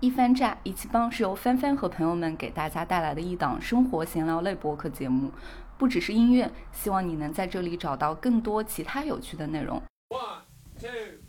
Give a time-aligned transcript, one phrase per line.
[0.00, 5.30] 一番炸一起帮是由帆帆和朋友们给大家带来的一档生活闲聊类播客节目，
[5.76, 9.76] 不只是音乐，希望你能在这里找到更多其他有趣的内容。
[10.08, 10.40] One,
[10.80, 11.19] two,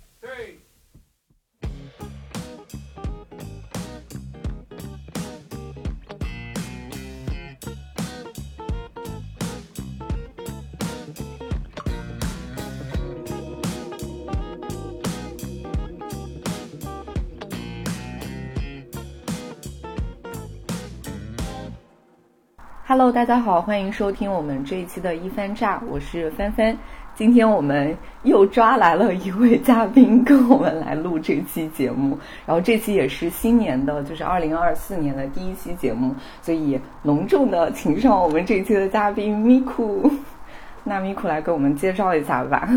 [22.91, 26.77] Hello，大家好，欢迎收听我们这一期的一番炸，我是帆帆。
[27.15, 32.19] 今天我们又抓来了一位嘉宾，跟我们来录这期节目。
[32.45, 40.11] 然后这期也是新年的，就是二零二四年的第一期节目，所以隆重的请上我们这一期的嘉宾咪库。
[40.83, 42.67] 那咪库来给我们介绍一下吧。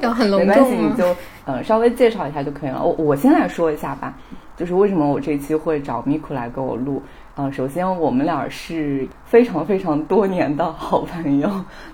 [0.00, 1.14] 要很隆没关系，你就
[1.44, 2.82] 呃稍微介绍一下就可以了。
[2.82, 4.14] 我我先来说一下吧，
[4.56, 7.02] 就是为什么我这期会找咪库来给我录。
[7.36, 11.50] 呃，首先我们俩是非常非常多年的好朋友，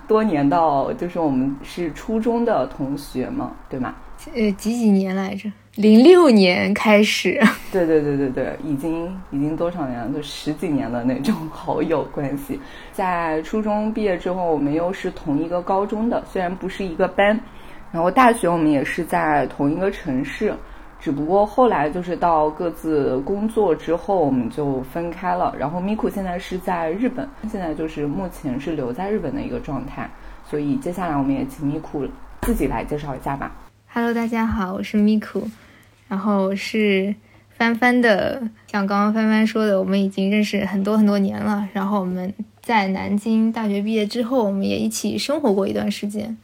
[0.07, 3.95] 多年到就是我们是初中的同学嘛，对吗？
[4.35, 5.51] 呃，几几年来着？
[5.75, 7.41] 零六年开始，
[7.73, 10.09] 对对对对对，已经已经多少年了？
[10.13, 12.59] 就十几年的那种好友关系。
[12.91, 17.39] 在初中毕业之后，我们又是同一个高中的，虽然不是一个班，
[17.91, 20.53] 然后大学我们也是在同一个城市，
[21.01, 25.51] 只不过后来就是到各自工作之后，我们就分开了。
[25.57, 30.07] 然后咪库现在是在日本，现在就是目前是留在日本的一个状态，
[30.47, 32.07] 所以接下来我们也请咪库
[32.43, 33.51] 自己来介绍一下吧。
[33.91, 35.49] Hello，大家好，我是咪库，
[36.07, 37.15] 然后是
[37.49, 41.67] 帆帆的，像刚刚帆帆说的，我们已经认识很多很多年了。
[41.73, 46.37] 然后我们在南京大学毕业之后，我们也一起生活过一段时间。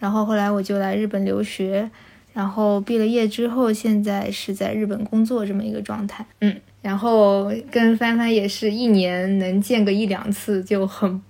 [0.00, 1.88] 然后后来我就来日本留学，
[2.32, 6.24] 然后毕了业之后，现在是在日本工作这么一个状态。
[6.40, 11.20] 嗯，然后跟帆帆也是一年能见个一两次就很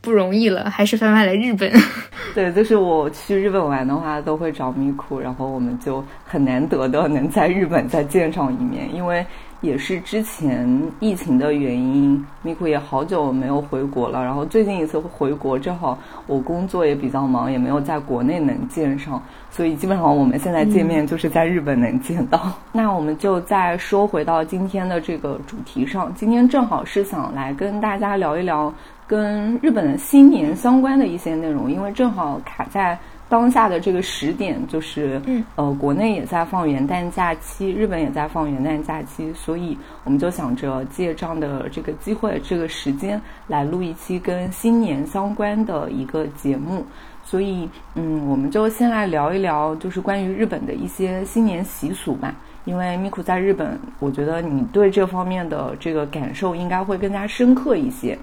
[0.00, 1.70] 不容易了，还是帆帆来日本。
[2.34, 9.24] 对，就是我去日本玩的话，都会找米库，然后我们就很难得的能在日本再见上一面，因为
[9.62, 10.68] 也是之前
[11.00, 15.96] 疫情的原因，咪库也好久没有回国了，然后最近一次回国，正好
[16.26, 22.52] 我工作也比较忙，也没有在国内能见上，所以基本上我们现在见面就是在日本能见到。
[22.72, 28.70] 那我们就再说回到今天的这个主题上，今天正好是想来跟大家聊一聊。
[29.04, 32.98] 跟日本的新年相关的一些内容，因为正好卡在
[33.32, 46.84] 当下的这个时点，就是嗯呃，国内也在放元旦假期，日本也在放元旦假期，所以我们就想着借这样的这个机会、这个时间来录一期跟新年相关的一个节目。
[47.24, 52.34] 所以，嗯，我们就先来聊一聊，就是关于日本的一些新年习俗吧。
[52.66, 58.18] 因为咪库在日本，我觉得你对这方面的这个感受应该会更加深刻一些。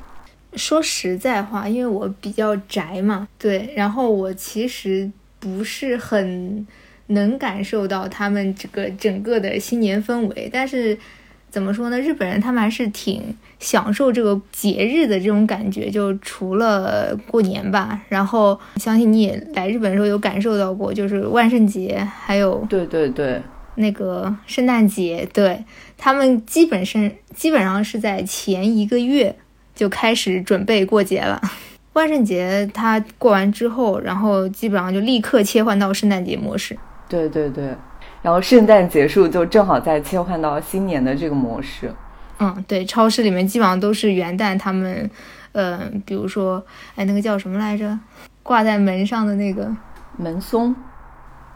[0.55, 6.65] 说实在话，因为我比较宅嘛，对，然后我其实不是很
[7.07, 10.97] 能感受到他们这个整个的新年氛围，但是
[11.49, 23.41] 怎么说呢，日本人他们还是挺享受这个节日的这种感觉，就除了过年吧，然后相信你也来日本的时候有感受到过，就是万圣节还有对对对，
[23.75, 25.63] 那个圣诞节，对
[25.97, 29.35] 他们基本上基本上是在前一个月
[29.79, 31.41] 就开始准备过节了。
[31.94, 36.78] 万圣节它过完之后，然后基本上就立刻切换到圣诞节模式。
[37.07, 37.73] 对对对。
[38.22, 41.89] 然后圣诞结束就正好再切换到新年的这个模式。
[42.39, 45.09] 嗯，对，超市里面基本上都是元旦他们，
[45.53, 46.62] 呃，比如说，
[46.97, 47.97] 哎，那个叫什么来着？
[48.44, 49.73] 挂在门上的那个，
[50.18, 50.75] 门松，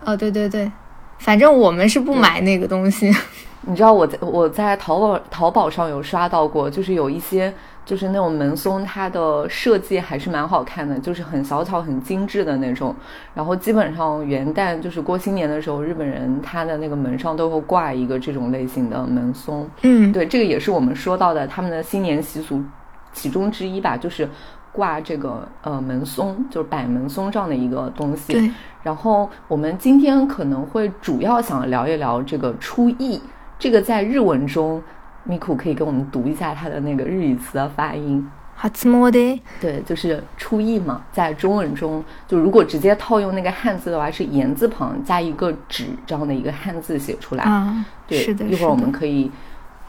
[0.06, 0.72] 哦，对对对，
[1.20, 3.14] 反正我们是不买那个东西。
[3.68, 7.54] 你知道我在我在淘宝淘宝上有刷到过，就是有一些
[7.86, 12.96] 就是那种门松，它的设计还是蛮好看的，就是很小巧、很精致的那种。
[13.34, 19.68] 然后基本上元旦就是过新年的时候，日本人他的那个门上都会挂一个这种类型的门松。
[19.82, 22.64] 嗯，对，这个也是我们说到的他们的新年习俗
[23.12, 24.28] 其中之一吧，就是
[24.72, 28.34] 挂这个呃门松，就是摆门松这样的一个东西。
[28.34, 28.52] 对，
[28.82, 33.22] 然后我们今天可能会主要想聊一聊这个初一，
[33.60, 34.82] 这个在日文中，
[35.24, 38.26] 咪库可以跟我们读一下它的那个日语词的发音。
[38.74, 47.44] 初詣对，就是初意嘛，在中文中，就如果直接套用那个汉字的话，是言字旁加一个止这样的一个汉字写出来。
[47.44, 49.30] 啊，对，是的，一会儿我们可以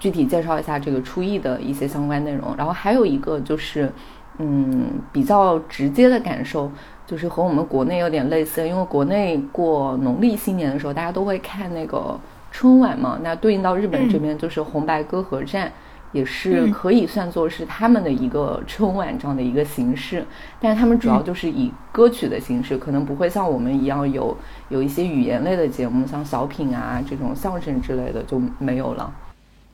[0.01, 2.53] 具体介绍一下这个初意的一些相关内容。
[2.57, 3.93] 然后还有一个就是，
[4.39, 6.73] 嗯，比较直接的感受，
[7.07, 12.19] 就是和我们国内有点类似，因为国内过农历新年的时候，大家都会看那个
[12.55, 15.73] 春晚嘛，那对应到日本这边就是红白歌合战。
[16.13, 20.25] 也是可以算作是他们的一个春晚这样的一个形式，
[20.61, 24.37] 但是他们主要就是以歌曲的形式，可能不会像我们一样有
[24.69, 29.13] 有一些语言类的节目，像小品啊这种相声之类的就没有了。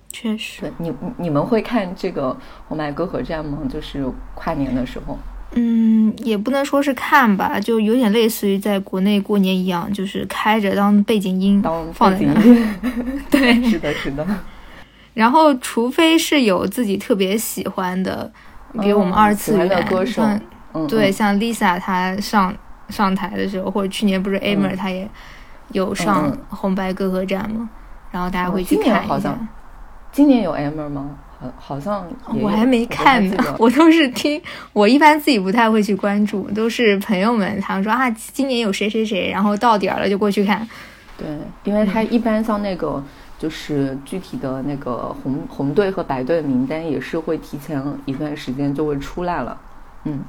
[0.09, 2.35] 确实，你你们会看这个
[2.69, 3.59] 红白歌合战吗？
[3.69, 4.03] 就是
[4.35, 5.13] 跨年的时候。
[5.13, 5.40] 嗯，
[6.19, 12.35] 也不能说是看吧，就有点类似于在国内过年一样，就是开着当背景音当放在那。
[13.31, 14.27] 对，是的，是的。
[15.13, 18.31] 然后，除非是有自己特别喜欢的，
[18.81, 20.23] 比如我们二次元的歌手，
[20.89, 22.55] 对，像 Lisa 她上
[22.89, 25.09] 上台的时候，或者去年不是 Amer 她也
[25.73, 27.69] 有上红白歌合战嘛，
[28.13, 29.37] 然后大家会去看一下。
[30.13, 31.11] 今年有 Amer 吗？
[31.41, 32.07] 好，好像
[32.39, 34.41] 我还没看呢， 我都是听，
[34.75, 40.69] 我一般自己不太会去关注，都是朋友们他们说啊，今年有谁谁谁，然后到点儿了就过去看。
[41.17, 41.27] 对，
[41.65, 43.03] 因为他一般像那个。
[43.41, 49.59] 就是具体的那个红红队和白队的名单也是会提前一段时间就会出来了，
[50.05, 50.21] 嗯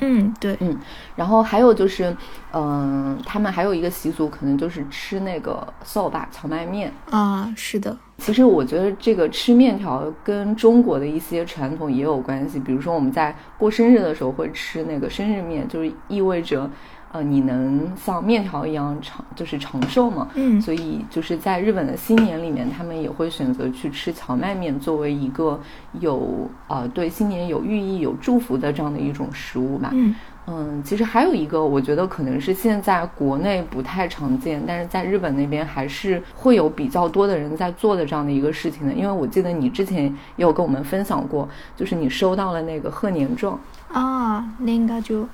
[0.00, 0.78] 嗯对嗯，
[1.16, 2.16] 然后还有就是
[2.52, 7.96] 嗯，他们还有一个习俗，可能就是吃那个扫把荞麦面啊，是的。
[8.18, 16.70] 其实我觉得这个吃面条跟中国的一些传统也有关系，比如说我们在过生日的时候会吃那个生日面，就是意味着。
[17.14, 20.26] 呃，你能像面条一样长，就是长寿嘛？
[20.34, 25.60] 嗯，所以就是在日本的新年里面，他们也会选择去吃荞麦面，作为一个
[26.00, 29.90] 有呃对新年有寓意、有祝福的这样的一种食物吧。
[29.92, 30.12] 嗯
[30.46, 38.92] 嗯，其实还有一个，我觉得可能是现在国内不太常见，但是在日本那边还是会有比较多的人在做的这样的一个事情的。
[38.92, 43.56] 因为我记得你之前也有跟我们分享过，就是你收到了那个贺年状
[43.92, 45.24] 啊，那应该就。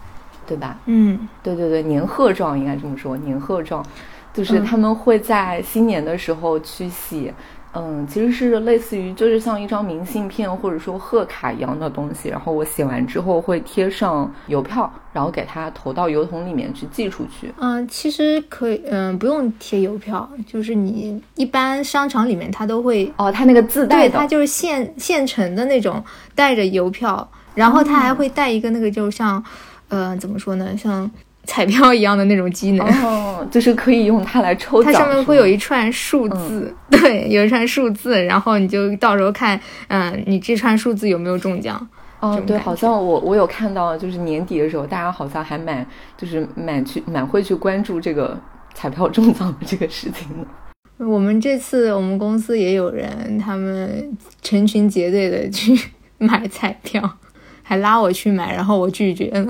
[0.51, 0.77] 对吧？
[0.87, 3.87] 嗯，对对对，年贺状应该这么说，年贺状，
[4.35, 7.33] 就是他们会在新年的时候去写，
[7.73, 17.53] 嗯，其实是类似于就是像一张明信片或者说贺卡一样的东西，然后我写完之后会贴上邮票，然后给它投到邮筒里面去寄出去。
[17.61, 26.03] 嗯，其实可以，嗯，不用贴邮票，就是你一般商场里面它都会哦，它那个自带的，它就是现现成的那种
[26.35, 29.41] 带着邮票，然后它还会带一个那个就像。
[29.91, 30.75] 呃，怎么说呢？
[30.77, 31.09] 像
[31.45, 34.93] 彩票一样的那种机能，哦， 就是可以用它来抽奖。
[34.93, 41.89] 它上面会有一串数字，对，有一串数字，然后你就到时候看，嗯，你这串数字有没有中奖？
[42.21, 45.85] 哦，对，好像我我有看到，就是年底的时候，大家好像还蛮
[46.17, 48.39] 就是蛮去蛮会去关注这个
[48.75, 50.47] 彩票中奖的这个事情的。
[51.05, 55.75] 我们这次我们公司也有人，他们成群结队的去
[56.19, 57.17] 买彩票，
[57.63, 59.47] 还拉我去买，然后我拒绝了。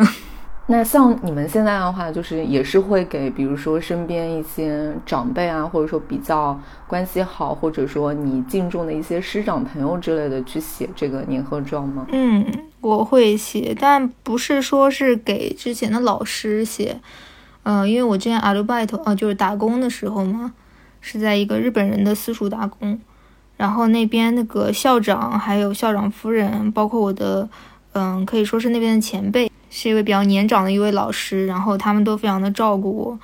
[0.70, 12.08] 那像你们现在的话，就是也是会给，比如说身边一些长辈啊，或者说比较关系好，或者说你敬重的一些师长朋友之类的，去写这个年贺状吗？
[12.12, 12.44] 嗯，
[12.82, 17.00] 我会写，但不是说是给之前的老师写，
[17.62, 20.52] 嗯，因为我之前アルバイト啊，就是打工的时候嘛，
[21.00, 23.00] 是在一个日本人的私塾打工，
[23.58, 27.48] 然后那边那个校长还有校长夫人，包括我的，
[27.94, 29.52] 嗯，可以说是那边的前辈。
[29.71, 33.19] 是一位比较年长的一位老师，然后他们都非常的照顾我，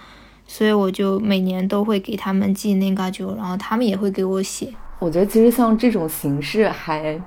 [0.46, 4.72] 所以我就每年都会给他们寄那个酒，然后他们也会给我写。
[5.00, 7.20] 我觉得其实像这种形式还。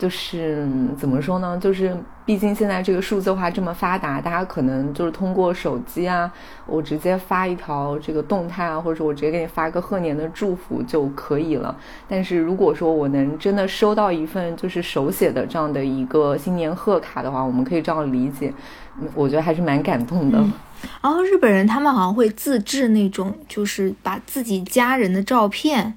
[0.00, 1.58] 就是怎么说呢？
[1.58, 1.94] 就是
[2.30, 6.32] 毕竟现在这个数字化这么发达，大家可能就是通过手机啊，
[6.64, 11.76] 我直接发一条这个动态啊，或者说我直接给你发个贺年的祝福就可以了。
[12.08, 18.54] 但是如果说我能真的收到一份就是手写的这样的一个新年贺卡的话，我们可以这样理解，
[19.16, 20.38] 我觉得还是蛮感动的。
[21.02, 25.94] 然后日本人他们好像会自制那种，就是把自己家人的照片。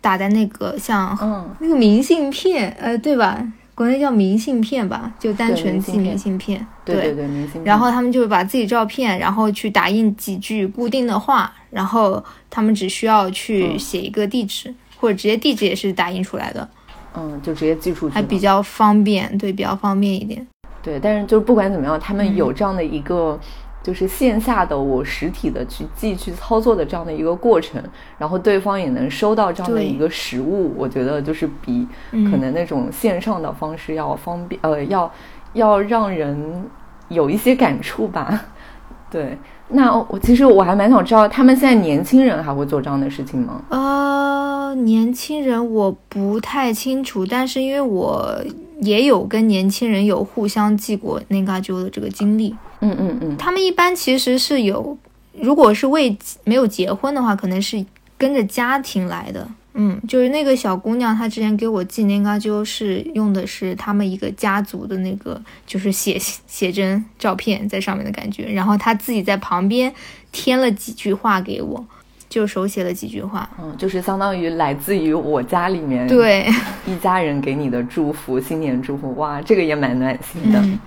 [0.00, 1.16] 打在那个像
[1.60, 3.42] 那个明信片，呃，对吧？
[3.74, 6.64] 国内叫明信片吧，就单纯寄明信片。
[6.84, 7.64] 对对对，明信片。
[7.64, 16.68] 然后他们就把自己照片，然后去打印几句固定的话，然后他们只需要去写一个地址，或者直接地址也是打印出来的。
[17.16, 20.46] 嗯，就直接寄出去，还比较方便，对，比较方便一点。
[20.82, 23.38] 对，但是就是不管怎么样，他们有这样的一个。
[23.84, 27.80] 就是线下的我实体的去寄去操作的这样的一个过程，
[28.16, 35.12] 然后对方也能收到这样的一个实物，我觉得就是比可能那种线上的方式要方便，呃，要
[35.52, 36.64] 要让人
[37.10, 38.40] 有一些感触吧。
[39.12, 39.38] 对，
[39.68, 43.62] 那我其实我还蛮想知道，他们现在年轻人还会做这样的事情吗？
[43.68, 48.36] 呃，年轻人我不太清楚，但是因为我
[48.80, 52.56] 也有跟年轻人有互相寄过那个就的这个经历。
[52.84, 54.96] 嗯嗯嗯，他们一般其实是有，
[55.40, 57.84] 如果是未没有结婚的话，可能是
[58.18, 69.92] 跟着家庭来的，嗯，就是那个小姑娘，她之前给我寄年糕就是用的是他们一个家族的那个，就是写写真照片在上面的感觉，然后她自己在旁边
[70.30, 71.84] 添了几句话给我，
[72.28, 73.48] 就手写了几句话。
[73.60, 76.46] 嗯，就是相当于来自于我家里面对
[76.86, 80.60] 一家人给你的祝福，新年祝福，哇，这个也蛮暖心的。
[80.60, 80.78] 嗯，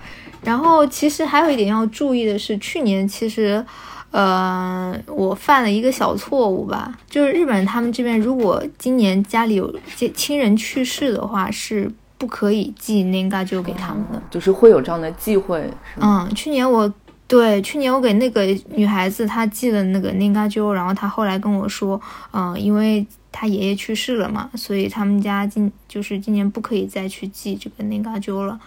[0.43, 3.65] 然后其实还有一点要注意的是，去年其实。
[4.09, 9.71] 呃，我犯了一个小错误吧，就是日本他们这边如果今年家里有
[10.15, 15.69] 亲人去世的话，是不可以寄年糕就给他们的，就是会有这样的忌讳。
[15.99, 16.91] 嗯，去年我
[17.27, 22.01] 对去年我给那个女孩子她寄了那个年糕鸠，然后她后来跟我说，
[22.31, 28.57] 嗯，因为她爷爷去世了嘛，所以他们家今就是今年不可以再去寄这个年糕鸠了。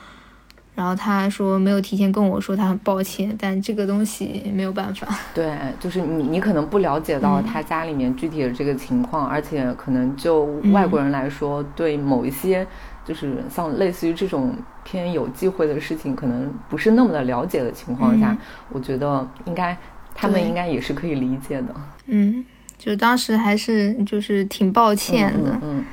[0.81, 5.07] 然后他说没有提前跟我说，他很抱歉，但这个东西没有办法。
[5.35, 12.67] 对，就是你你可能不了解到他家里面具体的这个情况，而且可能就外国人来说，对某一些
[13.05, 18.35] 就是像类似于这种偏有忌讳的事情，可能不是那么的了解的情况下，
[18.71, 19.77] 我觉得应该
[20.15, 21.75] 他们应该也是可以理解的。
[22.07, 22.43] 嗯，
[22.79, 25.59] 就当时还是就是挺抱歉的。
[25.61, 25.85] 嗯，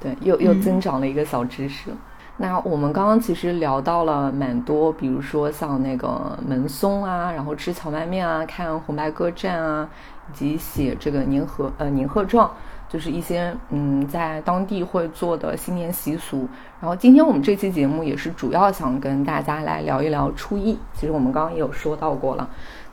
[0.00, 1.90] 对，又又增长了一个小知识。
[2.38, 9.88] 那我们刚刚其实聊到了蛮多，比如说像那个门松啊，然后吃荞麦面啊，看红白歌战啊，
[10.30, 12.50] 以及写这个年贺呃年贺状，
[12.88, 16.48] 就是一些嗯在当地会做的新年习俗。
[16.80, 20.76] 然后今天我们这期节目也是主要想跟大家来聊一聊初一。
[20.94, 22.48] 其实我们刚刚也有说到过了。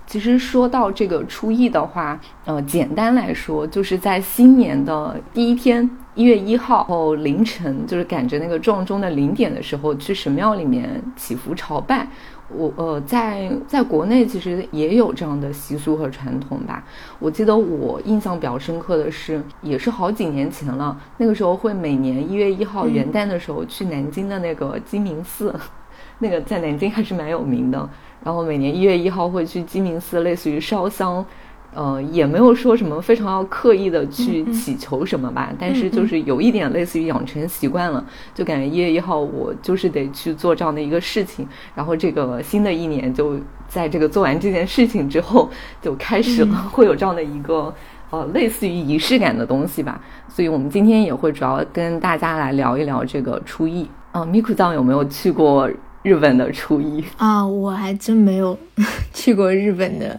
[0.06, 5.88] 其实说到这个初一的话，呃，简单来说，就是在新年的第一天，
[6.20, 12.06] 一月一号后凌晨，就是赶着那个撞钟的零点的时候，去神庙里面祈福朝拜。
[12.50, 16.84] 我呃，在在国内其实也有这样的习俗和传统吧。
[17.20, 25.58] 我记得我印象比较深刻的是，也是好几年前了，那个时候会每年一月一号元旦的时候去南京的那个鸡鸣寺，
[26.20, 27.90] 那个在南京还是蛮有名的。
[28.22, 31.26] 然后每年一月一号会去鸡鸣寺，类似于烧香，
[31.74, 45.50] 呃，也没有说什么非常要刻意的去祈求什么吧，但是就是有一点类似于养成习惯了，就感觉一月一号我就是得去做这样的一个事情，然后这个新的一年就在这个做完这件事情之后
[45.82, 47.74] 就开始了， 会有这样的一个
[48.10, 53.88] 呃类似于仪式感的东西吧，所以我们今天也会主要跟大家来聊一聊这个初一。
[54.14, 55.70] 嗯，米库藏有没有去过？
[56.02, 57.04] 日本的初一？
[57.18, 58.58] 啊，我还真没有
[59.14, 60.18] 去过日本的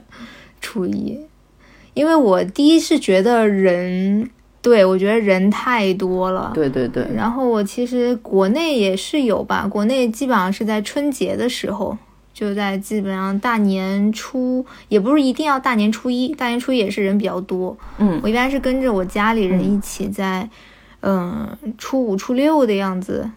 [0.60, 1.18] 初一，
[1.94, 4.28] 因为我第一是觉得人，
[4.62, 7.06] 对我觉得人太多了，对对对。
[7.14, 11.96] 然后我其实国内也是有吧，国内基本上是在春节的时候，
[12.32, 17.76] 就在基本上大年初，也不是一定要大年初一，大年初一也是人比较多。
[17.98, 20.48] 嗯，我一般是跟着我家里人一起在，
[21.00, 23.30] 嗯，初五初六的样子，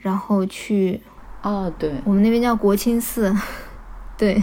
[0.00, 1.00] 然后去。
[1.42, 3.34] 哦，对，我们那边叫国清寺，
[4.18, 4.42] 对，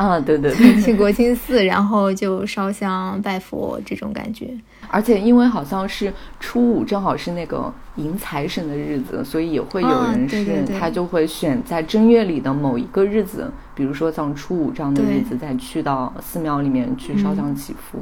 [0.00, 4.48] 啊，对对对， 去国清寺，然后就烧香拜佛这种感觉。
[4.88, 17.98] 而且因为好像是初五正好是那个迎财神的日子，所以也会有人是他就会选在正月里的某一个日子，比如说像初五这样的日子，再去到寺庙里面去烧香祈福。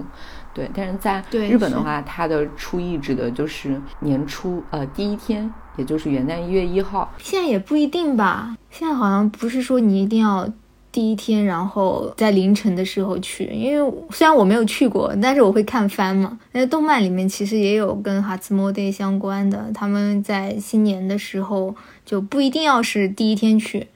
[0.55, 5.51] 对，但是在日本的话，它的初一指的就是年初呃第一天。
[5.77, 8.57] 也就是元旦一月一号，现在也不一定吧。
[8.69, 10.45] 现在好像不是说你一定要
[10.91, 13.45] 第一天，然后在凌晨的时候去。
[13.45, 16.39] 因为虽然我没有去过，但是我会看番嘛。
[16.53, 23.89] 那动漫里面其实也有跟哈兹莫 day 相关的，他们在新年的时候就不一定要是第一天去，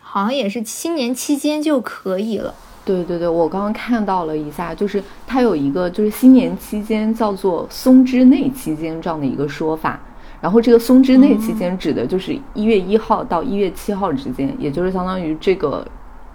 [0.00, 2.54] 好像也是新年期间就可以了。
[2.84, 10.00] 对对对，我刚刚看到了一下，就是它有一个就是新年期间叫做松之内期间这样的一个说法。
[10.40, 15.86] 然后这个松之内期间指的就是一月一号到一月七号之间，也就是相当于这个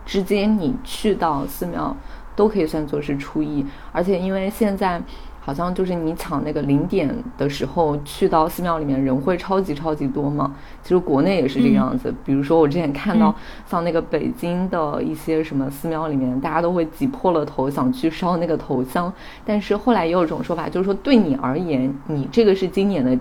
[0.06, 1.96] 之间你去到寺庙
[2.36, 3.66] 都可以算作是初一。
[3.92, 5.02] 而且因为现在
[5.40, 10.56] 好像就是你抢那个零点的时候去到寺庙里面人会超级超级多嘛。
[10.82, 13.34] 其实国内也是这个样子，比如说我之前看到
[13.68, 19.12] 像那个北京的一些什么寺庙里面，大家都会挤破了头想去烧那个头香。
[19.46, 23.18] 但是后来也有一种说法，就是说对你而言，你这个是今年的。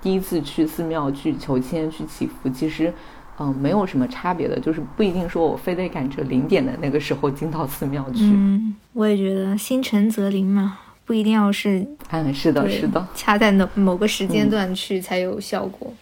[0.00, 2.92] 第一次去寺庙去求签去祈福，其实，
[3.42, 8.22] 嗯，没有什么差别的，就是不一定说我非得赶着零点的那个时候进到寺庙去。
[8.22, 15.92] 嗯，我也觉得心诚则灵嘛，不一定要是，嗯，是的，是的，掐在某某个时间段去才有效果。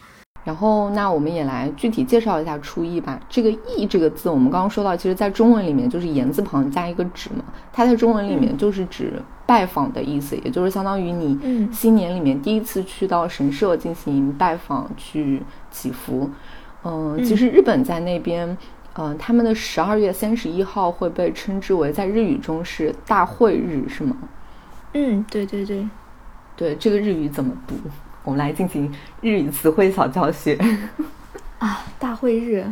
[0.43, 3.19] 然后，那我们也来具体介绍一下初一吧。
[3.29, 9.13] 这个“意”这个字，我们刚刚说到，其实在中文里面就是言字旁加一个“止”嘛，它在中文里面就是指。
[9.43, 16.29] 拜访的意思，也就是相当于你嗯新年里面第一次去到神社进行拜访去祈福。
[16.83, 18.57] 嗯、嗯其实日本在那边，
[18.93, 24.17] 呃，他们的十二月三十一号会被称之为在日语中是大会日，是吗？
[24.93, 25.87] 嗯，对对对，
[26.55, 27.75] 对，这个日语怎么读？
[28.23, 30.59] 我们来进行日语词汇小教学。
[31.59, 32.65] 啊，大会日，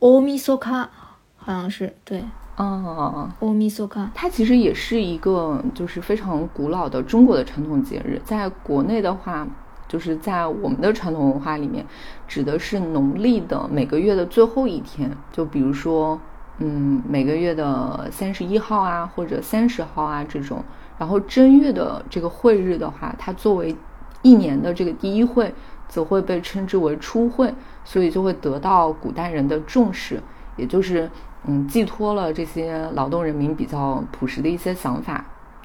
[0.00, 0.88] 欧米索卡
[1.36, 2.24] 好像是对，
[2.56, 9.46] 哦，欧米索卡，它其实也是一个就是非常古老的中国的传统节日，在国内的话，
[9.92, 11.84] 就是在我们的传统文化里面，
[12.26, 16.18] 指的是农历的每个月的最后一天，就比如说，
[16.56, 20.64] 嗯，每个月的三十一号啊，或者三十号啊这种。
[20.96, 23.76] 然后正月的这个会日的话，它作为
[24.22, 25.52] 一年的这个第一会，
[25.88, 27.52] 则会被称之为初会，
[27.84, 30.18] 所以就会得到古代人的重视，
[30.56, 31.10] 也就是
[31.44, 35.22] 嗯，寄托了这些劳动人民比较朴实的一些想法，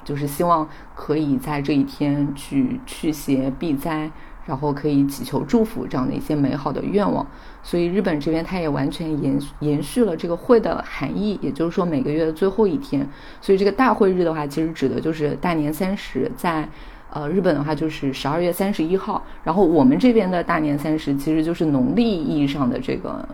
[0.08, 4.10] 就是希望可以在这一天去驱邪避灾，
[4.46, 7.26] 然后可以祈求祝福这样的一些美好的愿望。
[7.62, 13.06] 所以日本这边它也完全延延续了这个会的含义，也就是说每个月的最后一天。
[13.42, 16.66] 所以这个大会日的话，其实指的就是大年三十，在
[17.10, 23.28] 呃日本的话就是十二月三十一号，然后我们这边的大年三十其实就是农历意义上的这个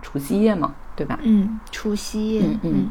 [0.00, 1.18] 除夕夜嘛，对吧？
[1.24, 2.90] 嗯，除夕夜，嗯嗯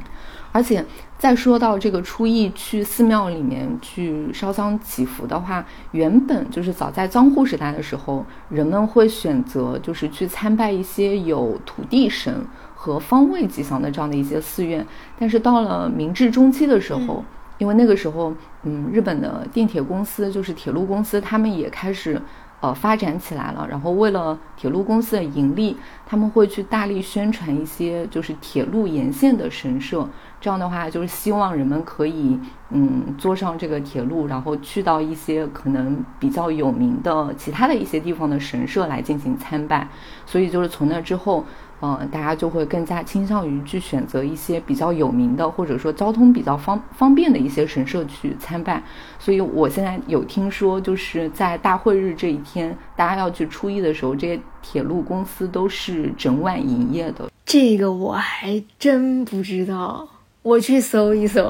[0.51, 0.83] 而且
[1.17, 14.85] 再说到这个初一去寺庙里面去烧香祈福的话，原本就是早在江户时代的时候，人们会选择就是去参拜一些有土地神和方位吉祥的这样的一些寺院。
[15.17, 17.23] 但是到了明治中期的时候，
[17.57, 22.19] 因为那个时候，嗯，日本的电铁公司就是铁路公司，他们也开始
[22.59, 23.67] 呃发展起来了。
[23.69, 30.09] 然后为了铁路公司的盈利，他们会去大力宣传一些就是铁路沿线的神社。
[30.41, 32.37] 这样的话，就是希望人们可以
[32.71, 39.87] 嗯坐上这个铁路，然后去到一些可能比较有名的其他的一些地方的神社来进行参拜。
[40.25, 41.45] 所以就是从那之后，
[41.79, 48.81] 呃，大家就会更加倾向于去选择一些比较有名的，或者说交通比较方方便的一些神社去参拜。
[49.19, 57.29] 所以我现在有听说，就是在大会日这一天，大家要去初一的时候，这些铁路公司都是整晚营业的。
[57.45, 60.07] 这个我还真不知道，
[60.43, 61.49] 我去搜一搜。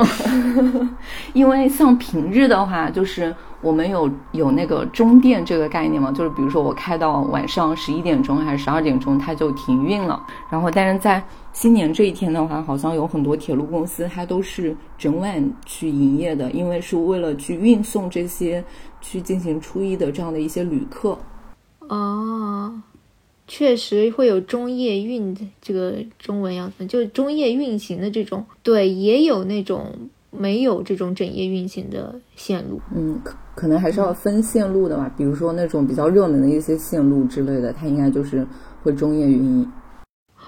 [1.34, 10.22] 因为像平日的话，就是我们有有那个中电这个概念嘛，就是比如说我开到晚上十一点钟还是十二点钟，它就停运了。
[10.50, 11.24] 然后，但是在
[11.54, 18.64] 新年这一天的话，好像有很多铁路公司它都是整晚去营业的，因为是为了去运送这些
[19.00, 21.18] 去进行初一的这样的一些旅客。
[21.88, 22.74] 哦，
[23.54, 29.88] 确实会有中夜运的这个中文要怎么，就是中夜运行的这种，对，也有那种
[30.30, 32.80] 没有这种整夜运行的线路。
[32.96, 38.48] 嗯，可可能还是要分线路的吧，比如说那种比较热门的一些线路之类的，它应该就是
[38.84, 39.70] 会中夜运营。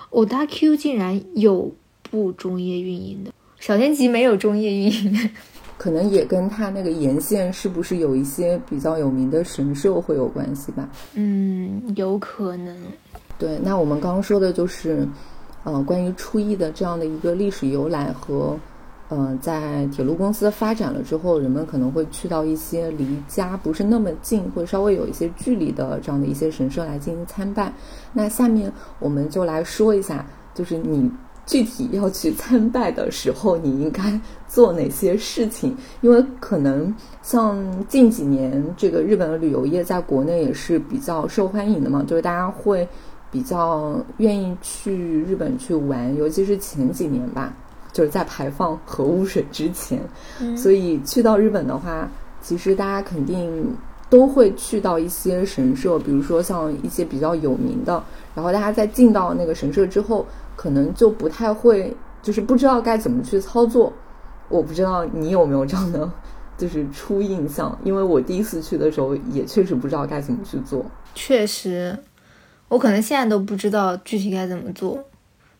[0.09, 1.75] 我，大 Q 竟然有
[2.09, 5.19] 不中夜运营的，小天极没有中夜运营的。
[5.83, 10.87] 可能也跟它那个沿线是不是有一些比较有名的神社会有关系吧？
[11.15, 12.73] 嗯，有可能。
[13.37, 15.05] 对，那我们刚刚说的就是，
[15.65, 18.57] 呃，关于初一的这样的一个历史由来和，
[19.09, 27.73] 呃，在铁路公司发展了之后，人们可能会去到一些离家不是那么近，或者稍微有一些距离的这样的一些神社来进行参拜。
[28.13, 31.11] 那下面我们就来说一下，就是你
[31.45, 34.17] 具体要去参拜的时候，你应该
[34.53, 35.75] 做哪些事情？
[36.01, 42.87] 因为可能像近几年这个日本的旅游业在国内也是比较受欢迎的嘛，就是大家会
[43.31, 47.51] 比较愿意去日本去玩，尤其是前几年吧，
[47.91, 49.99] 就是在排放核污水之前，
[50.39, 52.07] 嗯所以去到日本的话，
[52.39, 53.75] 其实大家肯定
[54.07, 58.03] 都会去到一些神社，比如说像一些比较有名的，
[58.35, 60.23] 然后大家在进到那个神社之后，
[60.55, 63.91] 可能就不太会，就是不知道该怎么去操作。
[64.53, 66.11] 我不知道你有没有这样的，
[66.55, 70.85] 就是初印象，因为我第一次去的时候也确实不知道该怎么去做。
[71.15, 71.97] 确实，
[72.67, 75.03] 我可能现在都不知道具体该怎么做，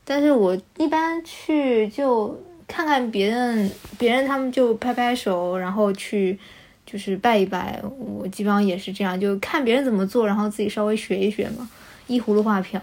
[0.05, 6.37] 但是我一般去就看看别人，别人他们就拍拍手，然后去
[6.85, 7.81] 就是拜一拜。
[7.97, 11.67] 我基本上也是这样，就看别人怎么做，然后自己稍微学一学嘛，
[12.05, 12.79] 依葫芦画瓢。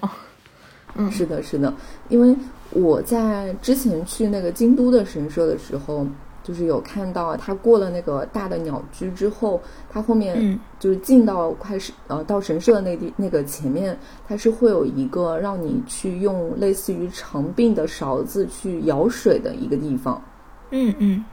[0.97, 1.73] 嗯是的，是的，
[2.09, 2.35] 因为
[2.73, 6.07] 我在之前去那个京都的神社的时候，
[6.43, 20.23] 就是有看到他过了那个大的鸟居之后，他后面嗯就是进到快是呃到神社的那地那个前面，它是会有一个让你去用类似于长柄的勺子去舀水的一个地方。
[20.71, 21.25] 嗯嗯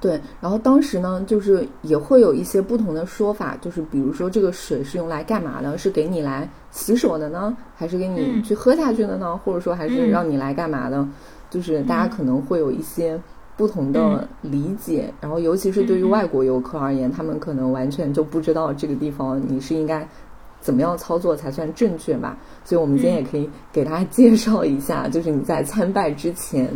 [0.00, 5.76] 对，然后当时呢，就是也会有一些不同的说法，就是比如说这个水是用来干嘛的？
[5.76, 9.36] 是给你来洗手的呢，还是给你嗯去喝下去的呢？
[9.44, 11.04] 或者说还是嗯让你来干嘛的？
[11.50, 13.20] 就是大家可能会有一些
[13.56, 20.06] 不同的理解，然后尤其是对于外国游客而言，他们可能完全就不知道这个地方你是应该
[20.60, 22.38] 怎么样操作才算正确吧。
[22.64, 26.70] 所以我们今天也可以给大家介绍一下，就是你在参拜之前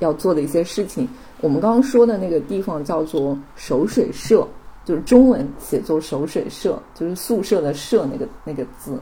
[0.00, 1.08] 要做的一些事情。
[1.44, 4.48] 我们刚刚说的那个地方叫做守水社，
[4.82, 8.98] 就是中文写作守水社，就是宿舍的舍那个那个字。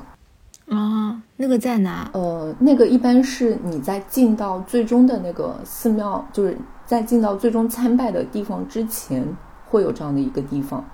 [0.68, 2.10] 啊，那个在哪？
[2.12, 9.24] 呃，那个一般是你在进到最终的那个寺庙，就是在进到最终参拜的地方之前，
[9.70, 10.84] 会有这样的一个地方，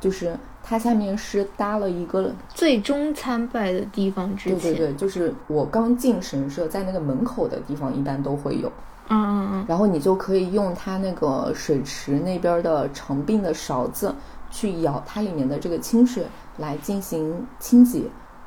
[0.00, 4.58] 就是它下面是搭了一个，最终参拜的地方之前。
[4.58, 8.72] 对对对，就是我刚进神社，在那个门口的地方一般都会有，
[9.08, 9.64] 嗯嗯嗯。
[9.68, 14.14] 然后你就可以用它那个水池那边的长柄的勺子
[14.50, 16.24] 去舀它里面的这个清水
[16.58, 18.02] 来进行清洁。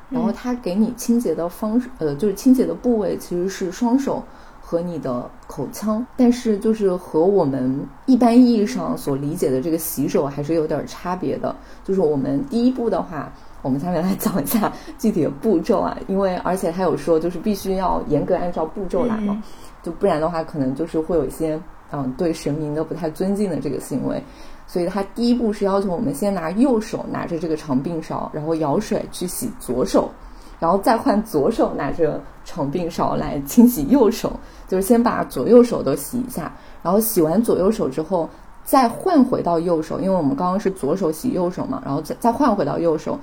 [0.09, 4.23] 然后它给你清洁的方式，呃，就是清洁的部位其实是双手
[4.59, 11.55] 和你的口腔，但是就是和我们一般意义上所理解的这个洗手还是有点差别的。
[11.83, 19.43] 就是我们第一步的话，我们下面来讲一下具体的步骤啊，因为而且他有说就是必须要严格按照步骤来嘛，嗯
[19.81, 21.59] 就不然的话可能就是会有一些
[21.91, 24.23] 嗯对神明的不太尊敬的这个行为。
[24.67, 30.11] 所以他第一步是要求我们先拿右手拿着这个长柄勺，然后舀水去洗左手，
[30.59, 34.31] 然后再换左手拿着长柄勺来清洗右手，
[34.67, 38.29] 就是先把左右手都洗一下，然后洗完左右手之后
[38.63, 43.17] 再换回到右手，因为我们刚刚是左手洗右手嘛，然后再再换回到右手，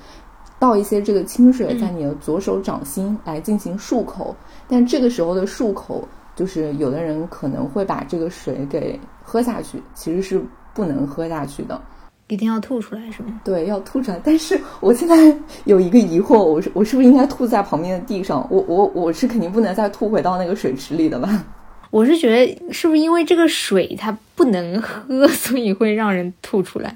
[0.59, 4.35] 倒一些这个清水在你的左手掌心来进行漱口，
[4.67, 6.03] 但这个时候的漱口，
[6.37, 10.41] 就是有的人可能会把这个水给喝下去，其实是
[10.73, 11.81] 不能喝下去的。
[12.29, 13.41] 一定要吐出来是吗？
[13.45, 14.21] 对，要吐出来。
[14.23, 18.47] 但是我现在有一个疑惑，我是我是不是应该吐在旁边的地上？
[18.51, 21.45] 我我我是肯定不能再吐回到那个水池里的吧？
[21.91, 26.93] 我是觉得是不是因为这个水它不能喝， 所以会让人吐出来？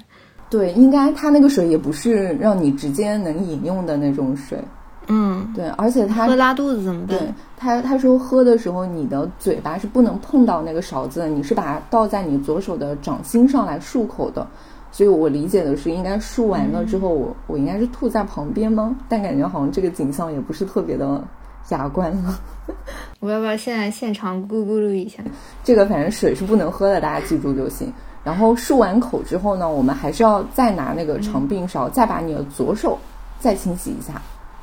[0.49, 4.59] 对，应该它那个水也不是让你直接能饮用的那种水。
[5.07, 7.35] 嗯，对，而且它喝拉肚子怎么对办？
[7.61, 14.47] 他他说喝的时候，你的嘴巴是不能碰到那个勺子的，你是把它倒在你左手的掌心上来漱口的。
[14.91, 18.95] 所以我理解的是，应该漱完了之后，我我应该是吐在旁边吗？
[19.07, 21.23] 但感觉好像这个景象也不是特别的
[21.69, 22.39] 雅观了。
[23.21, 25.21] 我要不要现在现场咕咕噜一下？
[25.63, 27.93] 这个反正水是不能喝的，大家记住就行。
[28.23, 32.97] 然后漱完口之后呢，我们还是要再拿那个长柄勺，再把你的左手
[33.39, 34.19] 再清洗一下。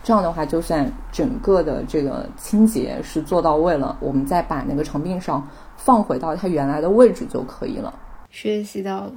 [0.09, 7.93] 这样的话，就算整个的这个清洁是做到位了，我们再把那个长柄勺放回到它原来的位置就可以了。
[8.31, 9.13] 学习到了，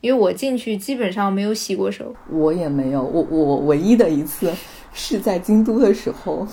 [0.00, 2.14] 因为我进去基本上没有洗过手。
[2.30, 4.52] 我也没有，我我唯一的一次
[4.92, 6.46] 是在京都的时候，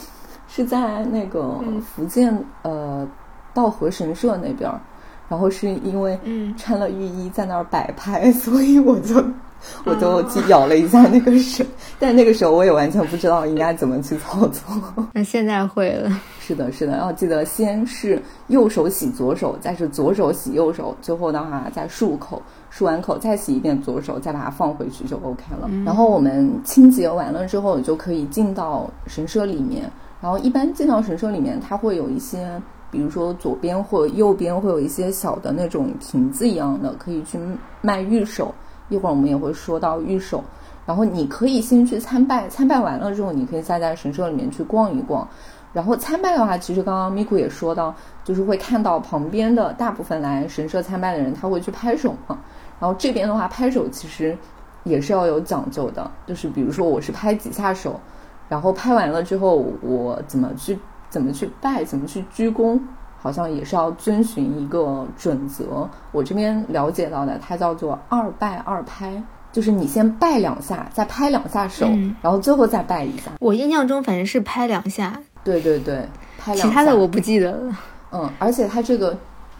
[0.48, 3.08] 是在那个嗯福建、呃
[3.54, 4.82] 道和神社那边儿，
[5.30, 9.24] 然后是因为嗯穿了浴衣在那儿摆拍， 所以我就
[9.86, 11.66] 我就哦去舀了一下那个水，
[12.00, 15.08] 但那个时候我也完全不知道应该怎么去操作。
[15.14, 16.12] 那现在会了。
[16.40, 22.42] 是的，是的，要记得先是右手洗左手，再是左手洗右手，最后的话再漱口，
[22.74, 25.70] 漱完口再洗一遍左手，再把它放回去就 OK 了。
[25.86, 29.92] 然后我们清洁完了之后，就可以进到神社里面。
[30.22, 37.38] 然后一般进到神社里面，它会有一些，比如说左边或右边会有一些小的那种亭子一样的，可以去
[37.82, 38.54] 卖玉手。
[38.90, 40.44] 一会儿我们也会说到玉手。
[40.86, 45.28] 然后你可以先去参拜，参拜完了之后，你可以再在神社里面去逛一逛。
[45.72, 52.40] 然后参拜的话，其实刚刚咪咕也说到，就是会看到旁边的大部分来神社参拜的人，他会去拍手嘛。
[52.80, 54.36] 然后这边的话，拍手其实
[54.84, 58.00] 也是要有讲究的，就是比如说我是拍几下手，
[58.48, 62.80] 然后拍完了之后，我怎么去怎么去拜，怎么去鞠躬，
[63.22, 65.88] 好像也是要遵循一个准则。
[66.12, 69.22] 我这边了解到的，它叫做二拜二拍。
[69.52, 73.32] 就是你先拜两下，再拍两下手，嗯然后最后再拜一下。
[73.40, 76.68] 我印象中反正是拍两下，对对对，拍两下。
[76.68, 77.76] 其他的我不记得了。
[78.12, 79.18] 嗯，而且它这个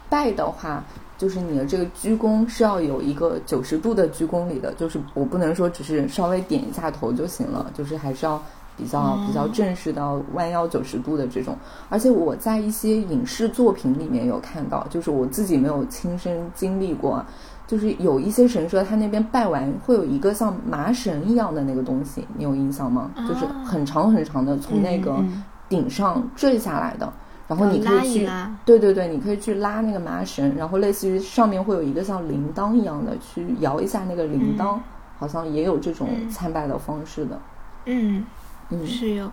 [0.08, 0.84] 拜的话，
[1.18, 8.40] 就是你的这个鞠躬是要有一个九十度的鞠躬礼的，就是我不能说只是稍微点一下头就行了，就是还是要
[8.80, 11.54] 比较比较正式的弯腰九十度的这种。
[11.90, 17.24] 而且我在一些影视作品里面有看到，就是我自己没有亲身经历过。
[17.66, 23.12] 就是有一些神社，它那边拜完会有一个像麻绳一样的那个东西，你有印象吗？
[23.28, 25.22] 就是很长很长的，从那个
[25.68, 27.12] 顶上坠下来的。
[27.46, 28.28] 然后你可以去，
[28.64, 34.76] 对对对，你可以去拉那个麻绳，然后类似于上面会有一个像铃铛一样的去摇一下那个铃铛，
[35.18, 37.38] 好像也有这种嗯参拜的方式的。
[37.86, 38.24] 嗯，
[38.70, 39.30] 嗯，是有。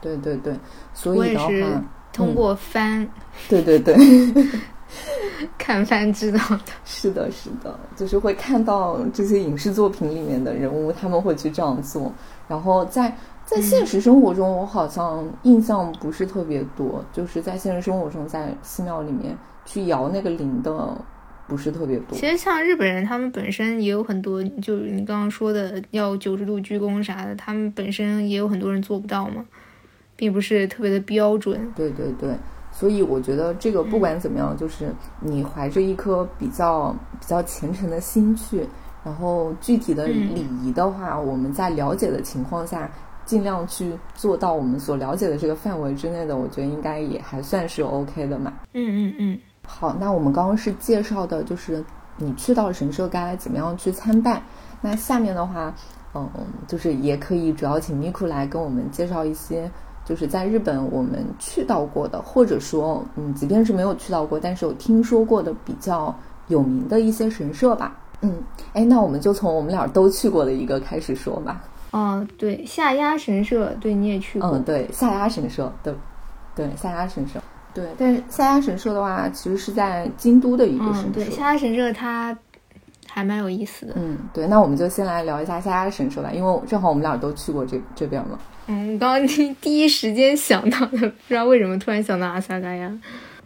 [0.00, 0.54] 对对对，
[0.92, 3.08] 所以的话，通过翻、
[3.48, 3.96] 对对对，
[5.56, 6.60] 看翻知道的。
[6.84, 12.12] 是的，是的，就是会看到这些影视作品里面的人物，他们会去这样做。
[12.48, 13.16] 然后在
[13.46, 20.96] 在现实生活中，我好像印象不是特别多，就是在现实生活中，在寺庙里面去摇那个铃的
[21.46, 22.16] 不是特别多。
[22.16, 29.44] 其实像日本人，他们本身也有很多，就是你刚刚说的要九十度鞠躬啥的，他们本身也有很多人做不到嘛，
[30.16, 31.70] 并不是特别的标准。
[31.76, 32.34] 对对对，
[32.70, 38.66] 所以我觉得这个不管怎么样，就是你怀着一颗比较比较虔诚的心去，
[39.04, 42.90] 然后具体的嗯礼仪的话，我们在了解的情况下，
[43.24, 48.52] 尽量去做到我们所了解的这个范围之内的，我觉得应该也还算是 OK 的嘛。
[48.74, 51.84] 嗯嗯嗯，好，那我们刚刚是介绍的，就是
[52.16, 54.42] 你去到神社该怎么样去参拜。
[54.80, 55.74] 那下面的话，
[56.14, 56.28] 嗯，
[56.66, 59.70] 就是也可以主要请咪库来跟我们介绍一些，
[60.04, 66.14] 就是在日本我们去到过的，或者说，嗯，即便是没有去到过，但是有听说过的比较
[66.48, 67.96] 有名的一些神社吧。
[68.20, 71.62] 嗯，哎，那我们就从我们俩都去过的一个开始说吧。
[71.92, 74.50] 嗯，对，下鸭神社，对你也去过。
[74.50, 75.94] 嗯，对，下鸭神社，对，
[76.54, 77.40] 对，下鸭神社，
[77.74, 81.08] 对，但是下鸭神社的话，其实是在京都的一个神社。
[81.08, 82.36] 嗯，对，下鸭神社它
[83.08, 83.94] 还蛮有意思的。
[83.96, 88.38] 嗯，对，那我们就先来聊一下下鸭神社吧，因为正好我们俩都去过这这边嘛。
[88.66, 92.96] 嗯，刚刚第第一时间想到的，不知道为什么突然想到阿萨嘎呀。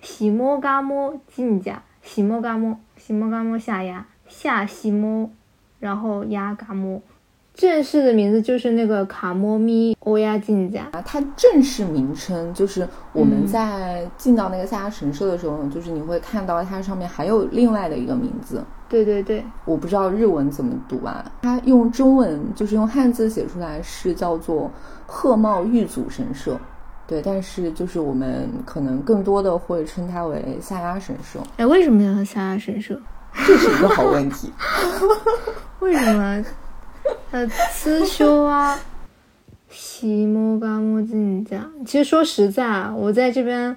[0.03, 5.31] 西摩嘎摩进家，西摩嘎摩，西摩嘎摩下鸭，下西摩，
[5.81, 7.01] 然后鸭嘎摩。
[7.57, 10.89] 正式的名字就是那个卡莫咪欧亚进家。
[10.93, 21.25] 啊，它正式名称就是我们嗯在进到那个下鸭神社的时候，就是你会看到它上面还有另外的一个名字，对对对，我不知道日文怎么读啊。
[21.43, 24.71] 它用中文就是用汉字写出来是叫做
[25.07, 26.57] 鹤茂玉祖神社，
[27.07, 33.01] 对，但是就是我们可能更多的会称它为下鸭神社，哎，为什么要下鸭神社？
[33.47, 34.51] 这是一个好问题。
[35.81, 36.45] 为什么？
[37.31, 38.79] 呃，刺修啊，
[39.69, 41.69] 西摩嘎摩进家。
[41.85, 43.77] 其实说实在啊，我在这边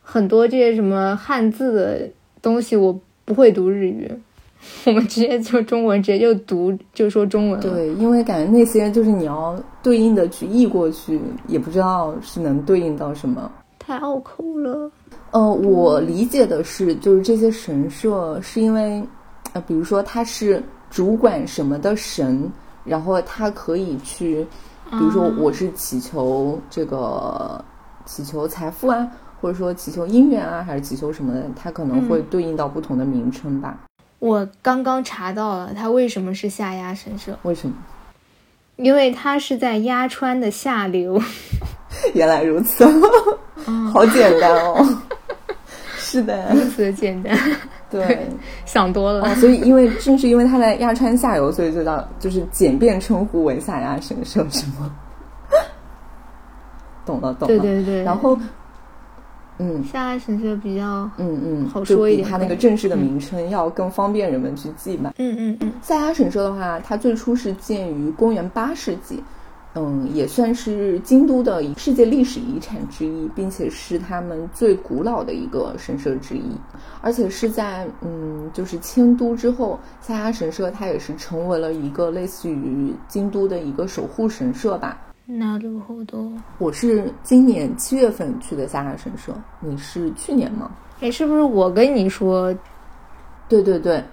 [0.00, 2.08] 很多这些什么汉字的
[2.40, 4.10] 东西，我不会读日语，
[4.86, 7.62] 我们直接就中文，直接就读就说中文了。
[7.62, 13.50] 对，因为感觉那些就是你要对应的去译过去，也不知道是能对应到什么。
[13.78, 14.90] 太拗口了。
[15.32, 19.02] 呃，我理解的是，就是这些神社是因为，
[19.52, 22.50] 呃，比如说它是主管什么的神，
[22.84, 24.46] 然后他可以去，
[24.90, 27.64] 比如说我是祈求这个
[28.04, 29.08] 祈求财富啊，
[29.40, 33.78] 或者说祈求姻缘啊，还是祈求什么的，它可能会对应到不同的名称吧？
[34.18, 37.34] 我刚刚查到了，它为什么是下压神社？
[37.42, 37.74] 为什么？
[38.76, 41.20] 因为它是在鸭川的下流。
[42.12, 42.84] 原来如此，
[43.92, 44.98] 好简单哦。
[45.96, 47.36] 是的，如此的简单，
[48.00, 48.28] 对。
[48.66, 49.22] 想多了。
[49.24, 54.90] 哦，所以因为正是因为它在鸭川下游，所以就叫就是简便称呼为下鸭神社，是吗？
[57.06, 57.46] 懂了，懂了。
[57.46, 58.02] 对对对。
[58.02, 58.38] 然后，
[59.58, 65.12] 嗯下鸭神社比较，嗯嗯，好说一点它那个正式的名称要更方便人们去记吧。
[65.18, 69.22] 嗯嗯嗯，下鸭神社的话，它最初是建于公元八世纪，
[69.75, 76.51] 嗯，也算是京都的世界历史遗产之一，并且是他们最古老的一个神社之一。
[77.01, 84.97] 而且是在嗯，就是迁都之后，下鸭神社它也是成为了一个类似于京都的一个守护神社吧。
[85.27, 86.31] なるほど。
[86.57, 90.71] 我是今年七月份去的下鸭神社，你是去年吗？
[90.99, 92.51] 哎，是不是我跟你说，
[93.47, 94.03] 对对对，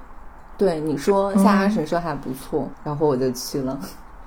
[0.59, 3.81] 对你说下鸭嗯神社还不错，然后我就去了。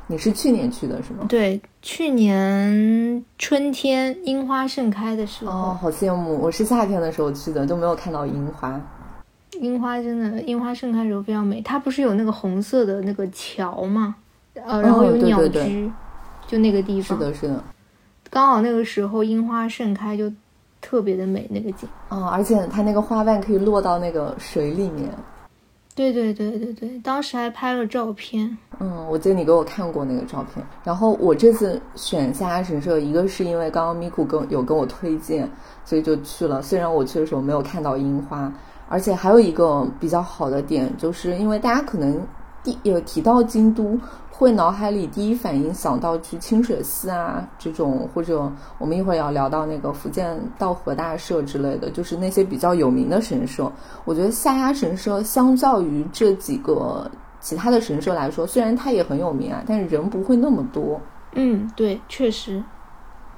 [0.07, 1.25] 你是去年去的是吗？
[1.29, 6.39] 对，去年春天樱花盛开的时候，哦，好羡慕！
[6.39, 8.79] 我是夏天的时候去的，都没有看到樱花。
[9.61, 11.63] 樱花真的樱花盛开的时候非常美。
[11.63, 14.17] 它不是有那个红色的那个桥吗？
[14.55, 15.93] 呃，然后有鸟对对对居，
[16.47, 17.19] 就那个地方。
[17.19, 17.65] 是的，是的。
[18.29, 20.31] 刚好那个时候樱花盛开，就
[20.83, 21.89] 特别的美那个景。
[22.11, 25.09] 嗯，而且它那个花瓣可以落到那个水里面。
[25.95, 28.59] 对对对对对，当时还拍了照片。
[28.81, 30.67] 嗯，我记得你给我看过那个照片。
[30.83, 35.49] 然后我这次选下神社，一个是因为刚刚咪咕跟有跟我推荐，
[35.85, 36.61] 所以就去了。
[36.61, 38.53] 虽然我去的时候没有看到樱花，
[38.89, 42.21] 而且还有一个比较好的点，就是因为大家可能
[42.65, 43.97] 第有提到京都，
[44.37, 53.71] 会脑海里第一反应想到去清水寺啊这种，或者我们一会儿要聊到那个福建道和大社之类的，就是那些比较有名的神社。
[54.05, 61.01] 我觉得下鸭神社相较于这几个其他的神社来说，虽然它也很有名啊，但是人不会那么多。
[61.35, 62.61] 嗯，对，确实。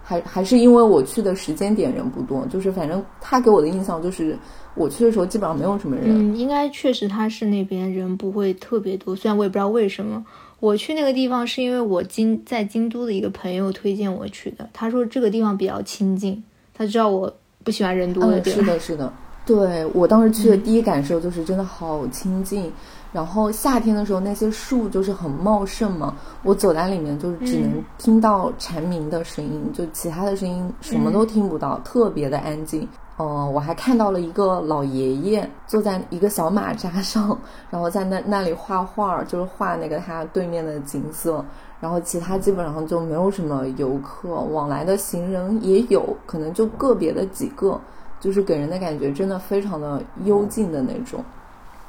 [0.02, 4.38] 还还是因为我去的时间点人不多，就是反正他给我的印象就是
[4.74, 6.32] 我去的时候基本上没有什么人。
[6.32, 10.24] 嗯，应该确实他是那边人不会特别多，虽然我也不知道为什么。
[10.58, 16.42] 我去那个地方是因为我京在京都的一个朋友推荐我去的，他说这个地方比较清静，
[16.72, 18.64] 他知道我不喜欢人多的地方。
[18.64, 19.12] 是的，是的，
[19.44, 22.72] 对我当时去的第一感受就是真的好清静。
[23.12, 26.14] 然后夏天的时候，那些树就是很茂盛嘛。
[26.42, 32.86] 我走在里面，就是只能听到蝉鸣的声音，就其他的声音什么都听不到，特别的安静。
[33.18, 37.38] 嗯，我还看到了一个老爷爷坐在一个小马扎上，
[37.70, 41.44] 然后在那那里画画，就是画那个他对面的景色。
[41.78, 47.78] 然后其他基本上就没有什么游客往来的行人也有可能就个别的几个，
[48.18, 51.22] 就是给人的感觉真的非常的幽静的那种。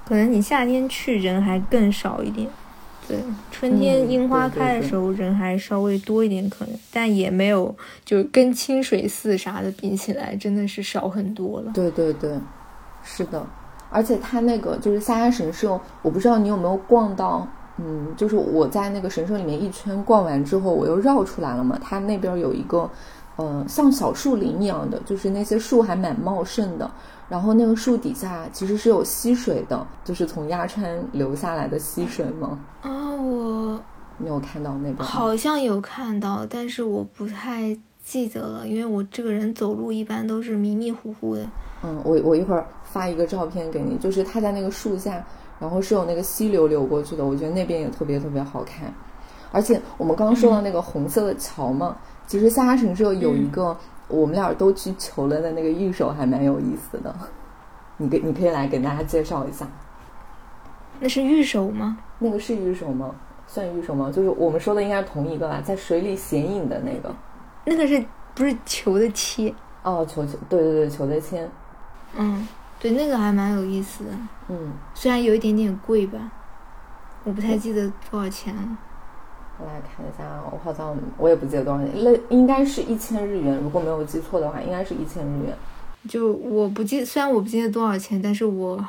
[0.05, 2.49] 可能你夏天去人还更少一点，
[3.07, 3.17] 对，
[3.51, 11.71] 春天樱花开的时候人还稍微多一点可能，但也没有就跟清水寺啥的比起来，真的是少很多了。
[11.73, 12.37] 对对对，
[13.03, 13.45] 是的，
[13.89, 22.89] 而且它那个就是下鸭神社，我不知道你有没有逛到，嗯，就是我在那个神社里面一圈逛完之后，我又绕出来了嘛，它那边有一个，
[23.37, 26.91] 嗯，像小树林一样的，就是那些树还蛮茂盛的。
[27.29, 32.57] 然后那个树底下其实是有溪水的，就是从鸭川流下来的溪水吗？
[32.81, 33.77] 啊，我
[34.17, 41.45] 没有看到那个，好像有看到，但是我不太记得了，因为我这个人走路一般都是迷迷糊糊的。
[41.83, 45.21] 嗯，我我一会儿发一个照片给你，就是他在那个树下，
[45.59, 48.93] 然后是有那个溪流流过去的，我觉得那边也特别特别好看。
[49.51, 53.75] 而且我们刚刚说到那个红色的桥嘛，其实下沙神社有一个。
[54.07, 57.13] 我们俩都去求了的那个玉手还蛮有意思的，
[57.97, 59.67] 你给你可以来给大家介绍一下。
[60.99, 61.97] 那是玉手吗？
[62.19, 63.13] 那个是玉手吗？
[63.45, 64.11] 算玉手吗？
[64.11, 67.13] 就是我们说的应该是同一个吧，在水里显影的那个。
[67.65, 69.53] 那个是不是求的切？
[69.83, 71.49] 哦，球球，对对对，求的签。
[72.15, 72.47] 嗯，
[72.79, 74.09] 对，那个还蛮有意思的。
[74.47, 76.31] 嗯，虽然有一点点贵吧，
[77.23, 78.77] 我不太记得多少钱了。
[79.59, 85.55] 我来看一下，我好像我也不记得多少钱，那应该是一千日元，如果没有记错的话，应该是一千日元。
[86.07, 88.79] 就我不记，虽然我不记得多少钱，但是我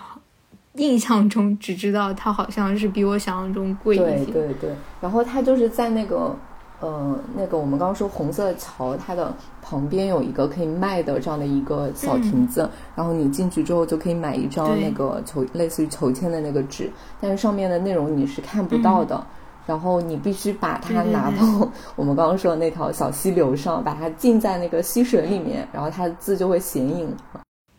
[0.74, 4.26] 印象中只知道它好像是比我想象中贵一些。
[4.26, 6.36] 对对对，然后它就是在那个，
[6.80, 19.26] 呃，那个我们刚刚说红色桥，它的旁边有一个可以卖的这样的一个小亭子，然后你进去之后就可以买一张那个求类似于求签的那个纸，但是上面的内容你是看不到的。
[19.68, 27.14] 然后你必须把它拿到我们刚刚说的那条小溪流上，把它浸在那个溪水里面，然后它的字就会显影。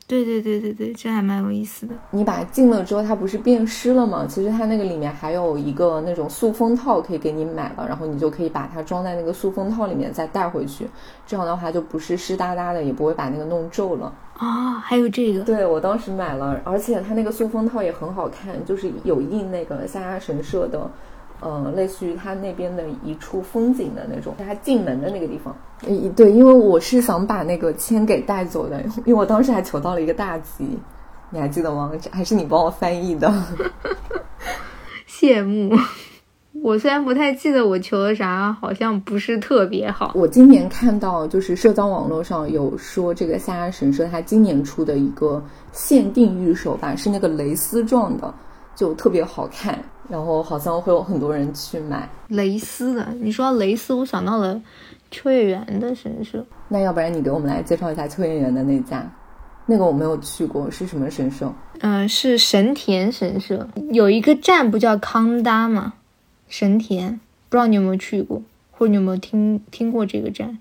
[0.06, 1.94] 对对对对对，这还蛮有意思的。
[2.12, 4.26] 你把它浸了之后，它不是变湿了吗？
[4.30, 10.88] 其实它那个里面还有一个那种塑封套可以给你买了，然后你就可以把它装在那个塑封套里面再带回去，
[11.28, 14.14] 这样的话就不是湿哒哒的，也不会把那个弄皱了。
[14.38, 15.42] 啊，还有这个？
[15.42, 20.90] 对我当时买了，而且它那个塑封套也很好看，就是有印那个下鸭神社的。
[21.42, 25.56] 嗯，类似于它那边的一处风景的那种，它进门的那个地方。
[26.16, 30.78] 对，因为我是想把那个签给带走的， 因为我当时还求到了一个大吉，
[31.30, 31.92] 你还记得吗？
[32.12, 33.34] 还是你帮我翻译的？
[35.08, 35.76] 羡慕。
[36.62, 40.12] 我虽然不太记得我求的啥，好像不是特别好。
[40.16, 48.34] 我今年看到就是社交网络上有说这个夏亚神社，它今年出的一个限定玉手吧，是那个蕾丝状的，
[48.76, 49.80] 就特别好看。
[50.10, 53.08] 然后好像会有很多人去买蕾丝的。
[53.20, 54.62] 你说蕾丝，我想到了
[55.12, 56.46] 秋叶原的神社。
[56.68, 59.10] 那要不然你给我们来介绍一下秋叶原的那家？
[59.66, 61.52] 那个我没有去过，是什么神社？
[61.82, 63.68] 嗯，是神田神社。
[63.92, 65.94] 有一个站不叫康达吗？
[66.48, 67.20] 神田，
[67.50, 68.42] 不知道你有没有去过，
[68.72, 70.58] 或者你有没有听听过这个站？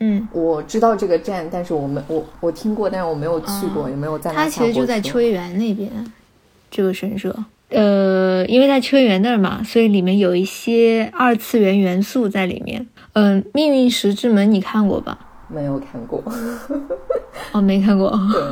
[0.00, 4.32] 嗯，我知道这个站，但是我没我我听过，但是我没有去过，也没有在。
[4.34, 5.90] 它其实就在秋叶原那边，
[6.70, 7.34] 这个神社。
[7.72, 12.86] 呃，因为在秋叶原那儿嘛，所以里面有一些二次元元素在里面。
[13.14, 15.18] 嗯，命运石之门你看过吧？
[15.48, 16.22] 没有看过。
[17.52, 18.10] 哦，没看过。
[18.32, 18.42] 对，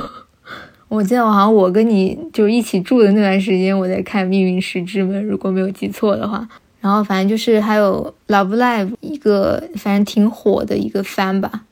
[0.88, 6.48] 我记得我好像我跟你就一起住的那段时间，我在看命运石之门，如果没有记错的话。
[6.80, 11.62] 然后反正就是还有 Love Live 一个反正挺火的一个番吧，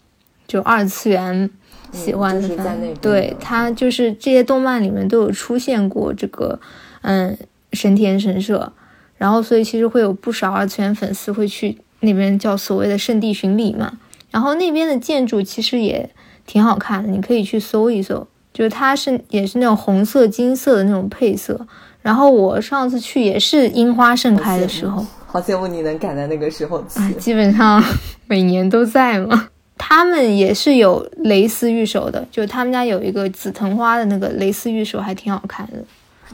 [0.46, 1.48] 就二次元
[1.92, 2.78] 喜欢的番。
[3.00, 6.58] 对，它就是这些动漫里面都有出现过这个。
[7.02, 7.36] 嗯，
[7.72, 8.72] 神田神社，
[9.16, 13.98] 然后所以其实会有不少二次元粉丝会去那边叫所谓的圣地巡礼嘛。
[14.30, 16.10] 然后那边的建筑其实也
[16.46, 21.66] 挺好看的，你可以去搜一搜，就是它是也是那种红色金色的那种配色。
[22.00, 26.82] 然后我上次去也是樱花盛开的时候，好羡慕你能赶在那个时候
[27.18, 27.82] 基本上
[28.26, 29.48] 每年都在嘛。
[29.76, 35.74] 他们也是有蕾丝玉手的，就他们家有一个紫藤花的那个蕾丝玉手，还挺好看的。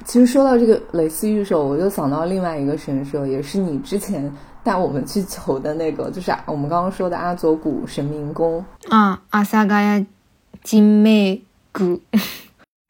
[0.04, 4.30] 其实说到这个蕾丝玉手，我就想到另外一个神社，也是你之前
[4.62, 10.04] 带我们去求的那个，就是我们刚刚说的阿佐谷神明宫啊，阿萨嘎亚
[10.62, 11.42] 金妹
[11.72, 12.00] 谷。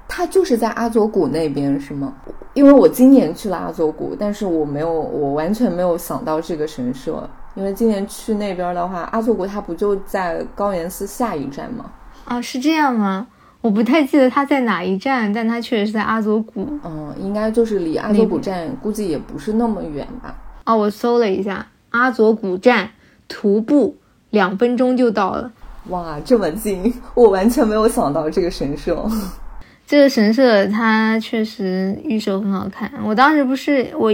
[0.06, 2.14] 它就是在阿佐谷那边是吗？
[2.52, 7.28] 因为我今年去了阿佐谷，但是我没有，我完全没有想到这个神社。
[7.56, 11.90] 因为今年去那边的话，阿佐谷它不就在高岩寺下一站吗？
[12.26, 13.26] 啊，是这样吗？
[13.64, 16.68] 我不太记得它在哪一站，但它确实是在阿佐谷。
[16.84, 20.34] 嗯，应该就是离阿佐谷站估计也不是那么远吧？
[20.66, 22.90] 哦，我搜了一下，阿佐谷站
[23.26, 23.96] 徒步
[24.28, 25.50] 两分钟就到了。
[25.88, 26.92] 哇，这么近！
[27.14, 29.02] 我完全没有想到这个神社。
[29.88, 34.12] 这个神社它确实预售很好看，我当时不是我。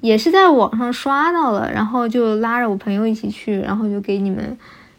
[0.00, 4.56] 也是在网上刷到了，然后就拉着我朋友一起去，然后就给你们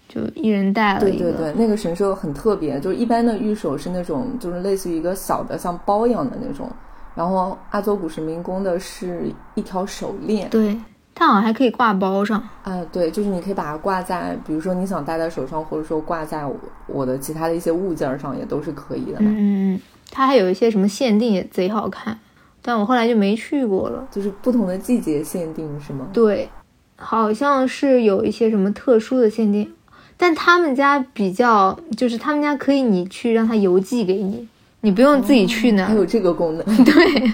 [0.09, 1.25] 就一人带了一个。
[1.25, 6.69] 对对对，那个神社很特别，就是一般的玉手是那种就是类似于一个小的像包一样的那种，
[7.15, 10.49] 然后阿佐古神明宫的是一条手链。
[10.49, 10.77] 对，
[11.15, 12.41] 它好像还可以挂包上。
[12.63, 16.43] 啊，对，就是你可以把它挂在，比如说你想戴在手上，或者说挂在
[16.87, 19.19] 我的其他的一些物件上，也都是可以的。
[19.19, 19.81] 嗯嗯嗯，
[20.11, 22.17] 它还有一些什么限定也贼好看。
[22.61, 26.07] 但我后来就没去过了，就是不同的季节限定是吗？
[26.11, 26.49] 对，
[26.97, 29.73] 好像是有一些什么特殊的限定，
[30.21, 34.45] 但他们家比较，就是他们家可以你去让他邮寄给你，
[34.81, 35.85] 你不用自己去呢。
[35.85, 36.65] 还有这个功能？
[36.83, 37.31] 对。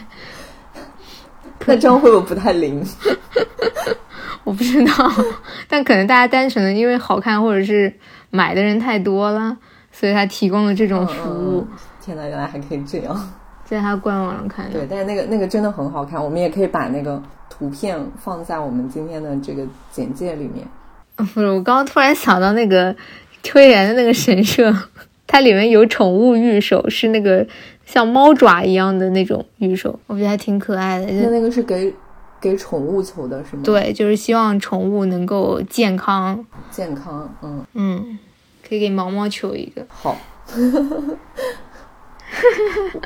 [1.65, 2.85] 那这样会不会不太灵？
[4.45, 5.11] 我不知道，
[5.67, 7.91] 但可能大家单纯的因为好看，或者是
[8.29, 9.57] 买的人太多了，
[9.91, 11.65] 所以他提供了这种服务。
[11.99, 13.29] 天呐，原来还可以这样。
[13.65, 17.19] 在他官网上看，对，但是那个那个真的很好看，我们也可以把那个
[17.49, 20.63] 图片放在我们今天的这个简介里面。
[21.15, 22.95] 不是，我刚刚突然想到那个
[23.41, 24.73] 推园的那个神社，
[25.25, 27.45] 它里面有宠物玉手，是那个
[27.85, 31.05] 像猫爪一样的那种玉手，我觉得还挺可爱的。
[31.05, 31.93] 那那个是给
[32.41, 33.61] 给宠物求的是吗？
[33.63, 38.19] 对，就是希望宠物能够健康，健康，嗯嗯，
[38.67, 39.85] 可以给毛毛求一个。
[39.89, 40.17] 好。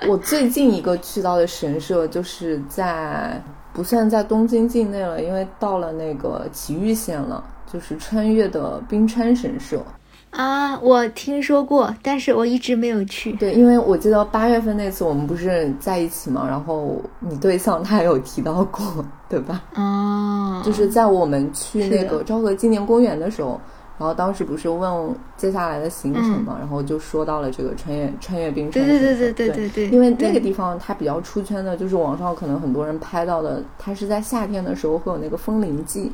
[0.08, 3.42] 我最近一个去到的神社，就是在
[3.72, 9.84] 不算在东京境内了，因为到了那个埼玉县了，就是穿越的冰川神社
[10.32, 10.80] 啊。
[10.80, 13.34] 我听说过，但是我一直没有去。
[13.34, 19.62] 对，因为我记得八月份那次我们不是在一起嘛，然后你对象他有提到过， 对吧？
[19.76, 23.60] 哦，就是在我们去那个昭和纪念公园的时候。
[24.00, 28.86] 然后当时不是问接下来的行程嘛，然后就说到了这个穿越穿越冰川。
[28.88, 29.90] 对对对对对对。
[29.90, 36.10] 因为那个地方它比较出圈的，就是网上可能很多人拍到的，它是在夏天的时候会有那个风铃季，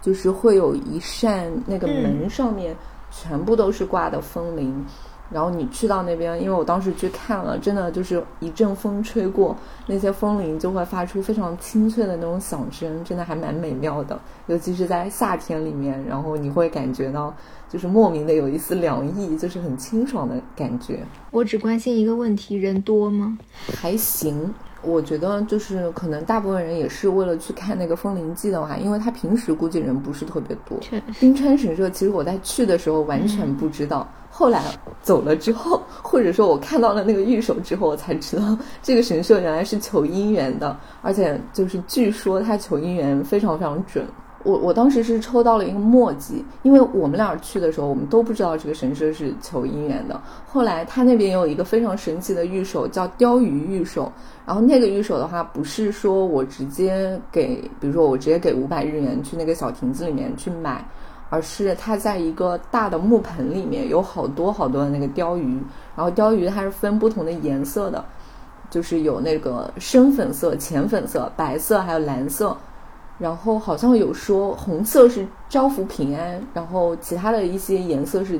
[0.00, 2.76] 就是会有一扇那个门上面
[3.10, 4.84] 全部都是挂的风铃。
[5.30, 9.56] 然后你去到那边，因为我当时去看了，真的就是一阵风吹过，
[9.86, 14.20] 那些风铃就会发出非常清脆的那种响声，真的还蛮美妙的。
[14.46, 17.34] 尤其是在夏天里面，然后你会感觉到
[17.66, 20.98] 就是莫名的有一丝凉意，就是很清爽的感觉。
[21.30, 23.38] 我只关心一个问题：人多吗？
[23.80, 24.52] 还行，
[24.82, 30.78] 我觉得就是可能大部分人也是为了去看那个风铃记的话，因为他平时估计人不是特别多。
[31.20, 34.08] 冰川神社其实我在去的时候完全不知道。
[34.34, 34.62] 后来
[35.02, 44.04] 走了之后，或者说我看到了那个玉手之后，我才知道这个神社原来是求姻缘的，而且就是据说他求姻缘非常非常准。
[44.44, 50.20] 我我当时是抽到了一个墨迹，因为我们俩去的时候，我们都不知道这个神社是求姻缘的。
[50.46, 54.10] 后来他那边有一个非常神奇的玉手，叫鲷鱼玉手。
[54.46, 60.84] 然后那个玉手的话，不是说我直接给，比如说我直接给五百日元去那个小亭子里面去买。
[61.30, 65.58] 而是它在一个大的木盆里面，有好多好多的那个鲷鱼，
[65.96, 68.04] 然后鲷鱼它是分不同的颜色的，
[68.68, 72.54] 就是有那个深粉色、浅粉色、白色，还有蓝色，
[73.22, 78.38] 然后好像有说红色是招福平安，然后其他的一些颜色是。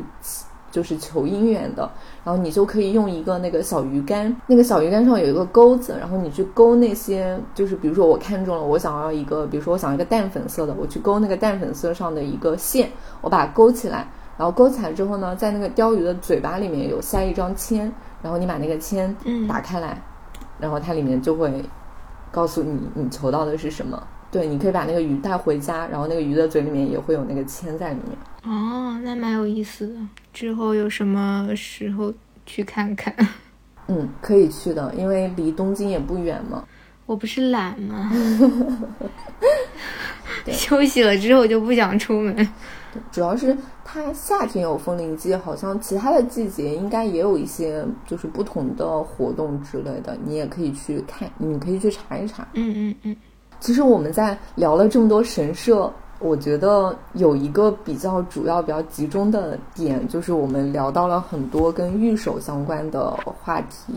[0.72, 1.82] 就是求姻缘的，
[2.24, 12.88] 然后你就可以用一个那个小鱼竿，那个小鱼竿上有一个钩子，然后你去勾那些，就是比如说我看中了，我想要一个，比如说我想要一个淡粉色的，我去勾那个淡粉色上的一个线，
[13.20, 14.08] 我把它勾起来，
[14.38, 19.14] 然后勾起来之后呢，在那个鲷鱼的嘴巴里面有塞一张签，然后你把那个签
[19.46, 20.02] 打开来，
[20.58, 21.62] 然后它里面就会
[22.30, 24.02] 告诉你你求到的是什么。
[24.32, 28.16] 对，你可以把那个鱼带回家，然后那个鱼的嘴里面也会有那个铅在里面。
[28.50, 29.94] 哦，那蛮有意思的。
[30.32, 32.10] 之后有什么时候
[32.46, 33.14] 去看看？
[33.88, 36.64] 嗯，可以去的，因为离东京也不远嘛。
[37.04, 38.10] 我不是懒吗？
[40.50, 42.48] 休息了之后就不想出门。
[43.10, 43.54] 主要是
[43.84, 52.48] 它夏天有风铃季，好像其他的季节应该也有一些就是不同的活动之类的，你也可以去看，你可以去查一查。
[52.54, 53.16] 嗯嗯嗯。
[53.62, 55.88] 其实我们在聊了这么多神社，
[56.18, 63.08] 我觉得有一个比较主要、比较集中的点，就是我们聊到了很多跟御守相关的
[63.40, 63.94] 话题。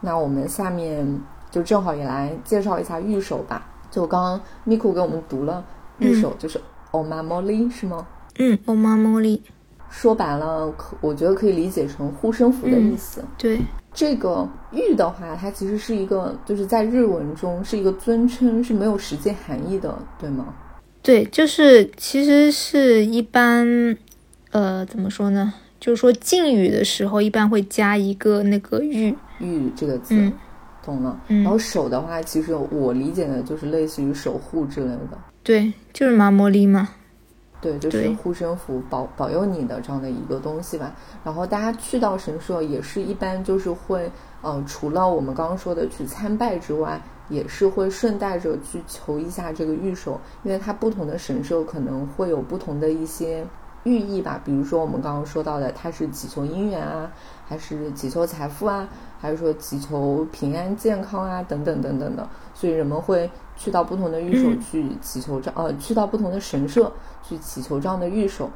[0.00, 1.04] 那我们下面
[1.50, 3.66] 就正好也来介绍一下御守吧。
[3.90, 5.64] 就刚刚 Miku 给我们读了
[5.98, 6.60] 御守，就是
[6.92, 8.06] Omamori 是吗？
[8.38, 9.40] 嗯，Omamori。
[9.90, 13.24] 说白了，可我觉得可以理解成护身符的意思。
[13.36, 13.60] 对。
[13.94, 20.54] 这个玉的话，它其实是一个，就是在日文中是一个尊称，是没有实际含义的，对吗？
[21.02, 23.96] 对，就是其实是一般，
[24.50, 25.52] 呃，怎么说呢？
[25.80, 30.32] 就是说敬语的时候，一般会加一个那个玉玉这个字，
[30.84, 31.20] 懂了。
[31.26, 35.18] 然后守的话，其实我理解的就是类似于守护之类的。
[35.42, 36.88] 对，就是麻摩利嘛。
[37.62, 40.92] 对，就是护身符保保佑你的这样的一个东西吧。
[41.24, 44.10] 然后大家去到神社也是一般就是会，
[44.42, 53.46] 呃，除了我们刚刚说的去参拜之外，也是会顺带着去求一下这个御守，因为它不同的神社可能会有不同的一些
[53.84, 54.40] 寓意吧。
[54.44, 57.12] 比如说我们刚刚说到的，它是祈求姻缘啊，
[57.46, 58.88] 还是祈求财富啊，
[59.20, 62.28] 还是说祈求平安健康啊，等等等等的。
[62.54, 66.92] 所以人们会去到不同的御守去祈求这，呃，去到不同的神社。
[67.24, 68.50] 去祈求这样的御守，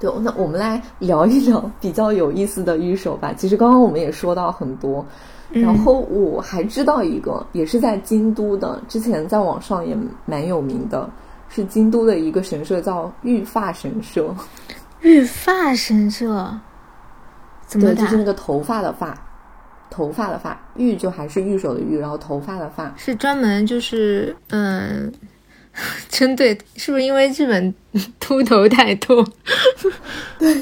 [0.00, 3.32] 对，那我们来聊一聊比较有意思的御守吧。
[3.32, 5.06] 其实刚刚我们也说到很多，
[5.50, 9.96] 然后我还知道一个，也是在京都的，之前在网上也
[10.26, 11.08] 蛮有名的，
[11.48, 14.34] 是京都的一个神社，叫御发神社。
[15.00, 16.50] 御发神社，
[17.68, 19.16] 怎么对，就是那个头发的发，
[19.90, 25.12] 头发的发，玉就还是玉手的玉，然后头发的发，是专门就是嗯。
[26.08, 27.72] 针对是不是因为日本
[28.18, 29.24] 秃头太多？
[30.36, 30.52] 对，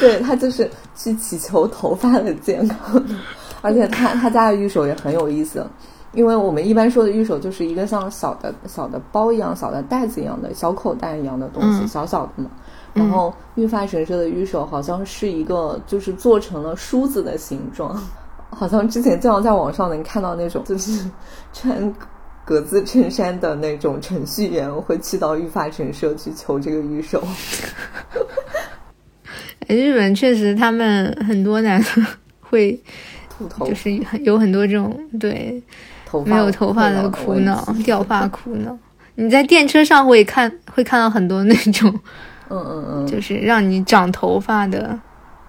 [0.00, 3.00] 对他就是去祈求头发的健康，
[3.60, 5.64] 而且他他家的玉手也很有意思，
[6.12, 12.50] 因为我们一般说的玉手就是一个像小的小的包一样、小的袋子一样的小口袋一样的东西，小小的嘛。
[12.98, 17.98] 然后玉发神社的御守好像是一个，就是做成了梳子的形状，
[18.50, 21.08] 好像之前经常在网上能看到那种，就是
[21.52, 21.94] 穿。
[22.44, 27.22] 格子衬衫的那种程序员会去到御发神社去求这个御守。
[29.68, 31.86] 日本确实，他们很多男的
[32.40, 32.82] 会
[33.28, 33.92] 秃头，就是
[34.24, 35.62] 有很多这种对
[36.24, 38.74] 没有头发的苦恼、掉发苦恼。
[39.16, 42.00] 你在电车上会看会看到很多那种，
[42.50, 44.98] 嗯嗯嗯，就是让你长头发的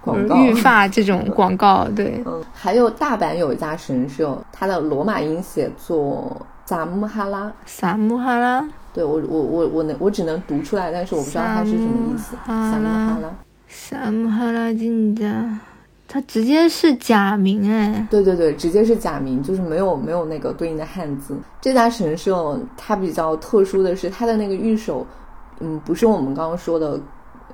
[0.00, 1.86] 广告、育发这种广告。
[1.94, 6.36] 对，嗯，还有大阪有一家神社，它的罗马音写作。
[6.66, 12.36] 萨姆哈拉，萨姆哈拉，对我我我我能我只能读出来，但是我不知道它是什么意思。
[12.46, 13.34] 萨姆哈拉，
[13.66, 15.58] 萨姆哈拉金家，
[16.06, 18.06] 它直接是假名哎。
[18.08, 21.36] 对对对，直接是假名，就是没有没有那个对应的汉字。
[21.60, 25.04] 这家神社它比较特殊的是，它的那个御守，
[25.60, 27.00] 嗯，不是我们刚刚说的。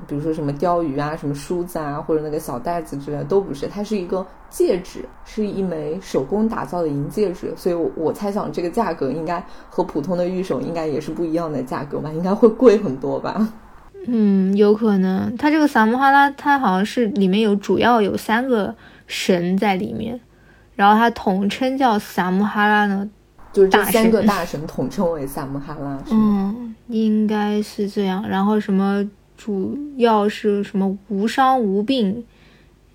[0.07, 13.49] 比如说什么钓鱼啊，什么梳子啊，或者那个小袋子之类的都不是，它是一个戒指，是一枚手工打造的银戒指，所以我我猜想这个价格应该和普通的玉手应该也是不一样的价格吧，应该会贵很多吧？
[14.07, 15.35] 嗯，有可能。
[15.39, 18.75] 它这个萨姆哈拉，它好像是里面有主要有三个
[19.07, 20.21] 神在里面，
[20.75, 23.09] 然后它统称叫萨姆哈拉呢，
[23.57, 28.23] 就是这三个大神统称为萨姆哈拉，嗯，应该是这样。
[28.29, 29.09] 然后什么？
[29.39, 32.25] 主要是什么无伤无病，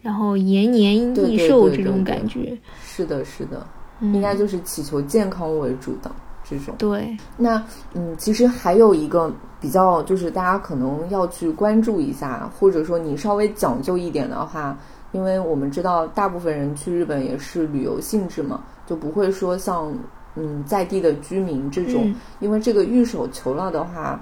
[0.02, 2.58] 然后延年益寿这种感觉。
[2.84, 3.64] 是的，是的，
[4.02, 6.10] 应该就是祈求健康为主的
[6.44, 6.74] 这种。
[6.80, 14.76] 对，那嗯，其实还有一个比较，就是大家可能要去关注一下，或者说你稍微讲究一点的话，
[15.12, 19.94] 因为我们知道大部分人去日本也是旅游性质嘛，就不会说像
[20.36, 24.20] 嗯在地的居民这种，因为这个玉手求了的话。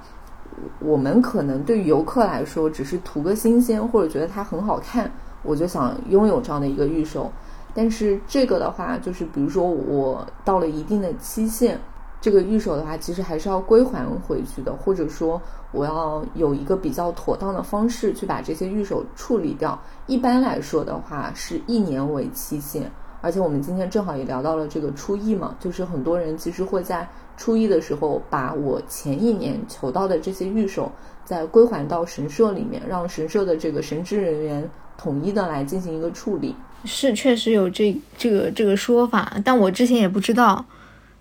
[0.80, 5.10] 我们可能对于游客来说，只是图个新鲜，或者觉得它很好看，
[5.42, 7.32] 我就想拥有这样的一个玉手。
[7.74, 11.80] 但是这个的话，就是比如说我到了一定的期限，
[12.20, 15.42] 这个玉手的话，其实还是要归还回去的，或者说
[15.72, 19.80] 我要有一个比较妥当的方式去把这些玉手处理掉。
[20.08, 22.92] 一般来说的话，是一年为期限，
[23.22, 27.08] 而且我们今天正好也聊到了这个初一嘛，就是很多人其实会在
[27.38, 30.92] 初一的时候把我前一年求到的这些玉手
[31.26, 36.56] 再归还到神社里面，让神社的这个神职人员统一的来进行一个处理。
[36.86, 40.66] 是确实有这这个这个说法，但我之前也不知道。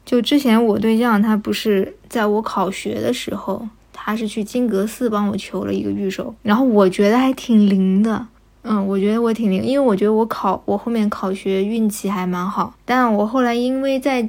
[0.05, 8.27] 就之前我对象他不是在我考学的时候，他是去金阁寺帮我求了一个玉手，然后我觉得还挺灵的。
[8.69, 12.75] 嗯，我觉得我挺灵，因为我觉得我考我后面考学运气还蛮好。
[12.85, 14.29] 但我后来因为在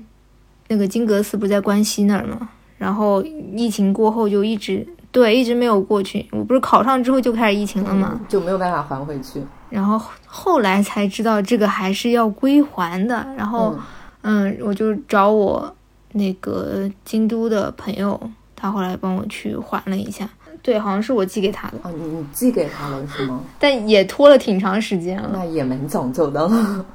[0.70, 6.26] 那个金阁寺不在关西那儿嘛，然后疫情过后就一直对一直没有过去。
[6.32, 9.42] 我不是考上之后就开始疫情了嘛，就没有办法还回去。
[9.70, 13.28] 然后后来才知道这个还是要归还的。
[13.38, 13.76] 然后
[14.22, 15.76] 嗯，我就找我
[16.14, 18.20] 那个京都的朋友，
[18.56, 20.30] 他后来帮我去还了一下。
[20.62, 21.78] 对，好像是我寄给他的。
[21.84, 23.42] 哦，你你寄给他了是吗？
[23.60, 25.30] 但也拖了挺长时间了。
[25.34, 26.50] 那也蛮讲究的。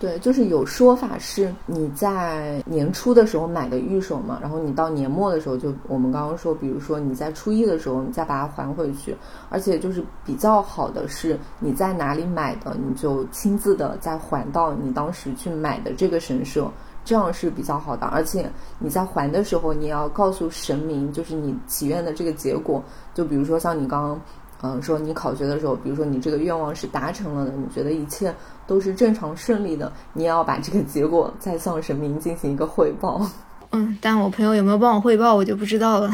[0.00, 9.16] 对，就是有说法是你在年初的时候买的玉手嘛，然后你到年末的时候，就我们刚刚说，比如说你在初一的时候，你再把它还回去。
[9.48, 16.70] 而且就是比较好的是，你在哪里买的，你就亲自的再还到你当时去买的这个神社。
[17.04, 22.82] 这样是比较好的，而且你在还的时候，你要告诉神明，就是你祈愿的这个结果。
[23.12, 24.20] 就比如说像你刚刚，
[24.62, 28.34] 嗯，说你考学的时候，比如说你这个愿望是达成了的，你觉得一切
[28.66, 33.20] 都是正常顺利的，你也要把这个结果再向神明进行一个汇报。
[33.72, 36.10] 嗯，但我朋友有没有帮我汇报，我就不知道了。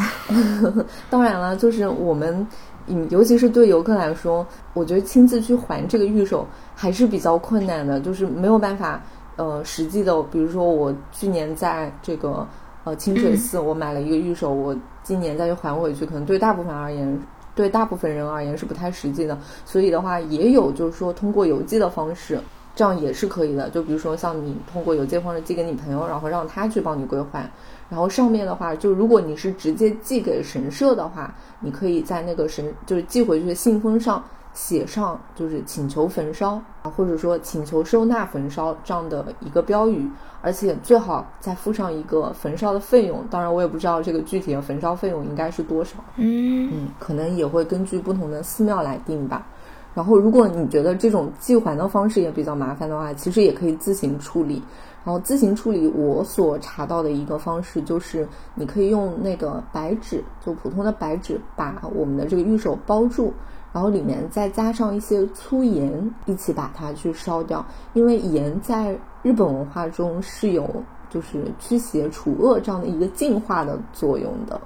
[1.09, 2.45] 当然了，就是我们，
[2.89, 9.01] 嗯，尤其是对游客来说，我觉得亲自去还这个玉手还是比较困难的，就是没有办法。
[9.41, 12.47] 呃，实际的，比如说我去年在这个
[12.85, 17.19] 呃清水寺，我买了一个玉手，我今年再去还回去，可能对大部分而言，
[17.55, 19.39] 对大部分人而言是不太实际的。
[19.65, 22.39] 所以的话，也有就是说通过邮寄的方式，
[22.77, 23.71] 这样也是可以的。
[23.71, 27.51] 就比如说像你通过邮寄方式寄给你朋友，然后让他去帮你归还。
[27.89, 34.23] 然后上面的话，就如果你是直接寄给神社的话，你可以在那个神就是寄回去的信封上。
[34.53, 40.09] 写上就是请求焚烧啊，或者说请求收纳焚烧这样的一个标语，
[40.43, 43.25] 而且最好再附上一个焚烧的费用。
[43.31, 45.97] 当然，我也不知道这个具体的焚烧费用应该是多少。
[46.17, 49.47] 嗯嗯，可能也会根据不同的寺庙来定吧。
[49.95, 54.63] 然后，如果你觉得这种寄还的方式也比较麻烦的话，其实也可以自行处理。
[55.05, 63.33] 然后自行处理，我所查到的一个方式就是，你可以用那个白纸，就普通的白纸，把我们的这个玉手包住。
[63.73, 67.65] 然后里面再加上一些粗盐，一起把它去烧掉。
[67.95, 70.69] 因为盐在日本文化中是有
[71.09, 74.61] 就是驱邪除恶这样的一个净化的作用的。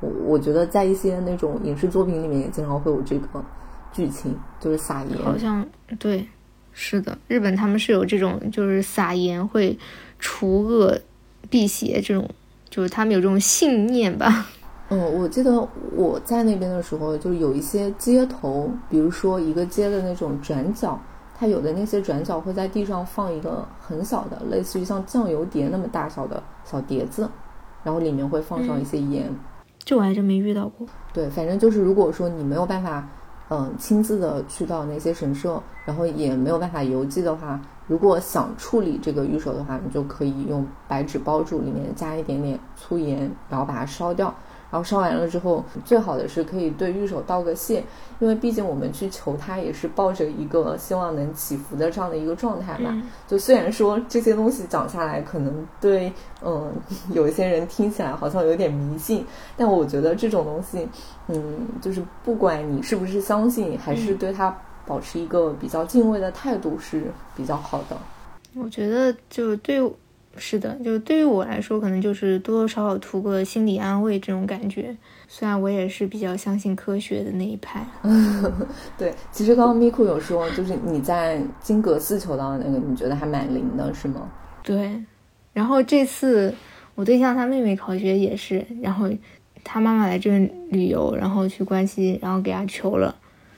[0.00, 3.44] 我我觉得在一些那种影视作品里面也经常会有这个
[3.92, 5.18] 剧情，就是撒盐。
[5.22, 5.66] 好像
[5.98, 6.26] 对，
[6.72, 9.78] 是的，日本他们是有这种就是撒盐会
[10.18, 10.98] 除恶
[11.50, 12.28] 辟邪这种，
[12.70, 14.46] 就是他们有这种信念吧。
[14.92, 20.98] 嗯，我记得我在那边的时候，就是有一些街头，比如说一个街的那种转角，
[21.32, 27.28] 它有的那些转角会在地上放一个很小的，类似于像酱油碟那么大小的小碟子，
[27.84, 29.32] 然后里面会放上一些盐。
[29.78, 30.84] 这我还真没遇到过。
[31.12, 33.08] 对，反正就是如果说你没有办法，
[33.48, 44.34] 嗯，亲自的去到那些神社，然后也没有办法邮寄的话，如果想处理这个玉手的话，你就可以用白纸包住，里面加一点点粗盐，然后把它烧掉。
[44.70, 47.82] 然后烧完了之后，最好的是可以对玉手道个谢，
[48.20, 53.02] 因为毕竟我们去求他也是抱着一个希望能祈福的这样的一个状态嘛。
[53.26, 56.12] 就虽然说这些东西讲下来，可能对
[56.42, 56.72] 嗯
[57.12, 60.88] 有一些人听起来好像有点迷信，但我觉得这种东西，
[61.26, 64.56] 嗯，就是不管你是不是相信，还是对他
[64.86, 67.96] 保持一个比较敬畏的态度是比较好的。
[68.54, 69.80] 我觉得就对。
[70.36, 74.96] 是的，就对于我来说，可能就是多多少少图个心理安慰这种感觉。
[75.28, 77.84] 虽然我也是比较相信科学的那一派。
[78.96, 84.30] 对，其实刚刚咪库有说，就是你在金阁寺求到的那个，你觉得还蛮灵的，是吗？
[84.62, 85.02] 对。
[85.52, 86.54] 然后这次
[86.94, 89.10] 我对象他妹妹考学也是，然后
[89.64, 93.14] 他妈妈来这边旅游，然后去关西，然后给他求了，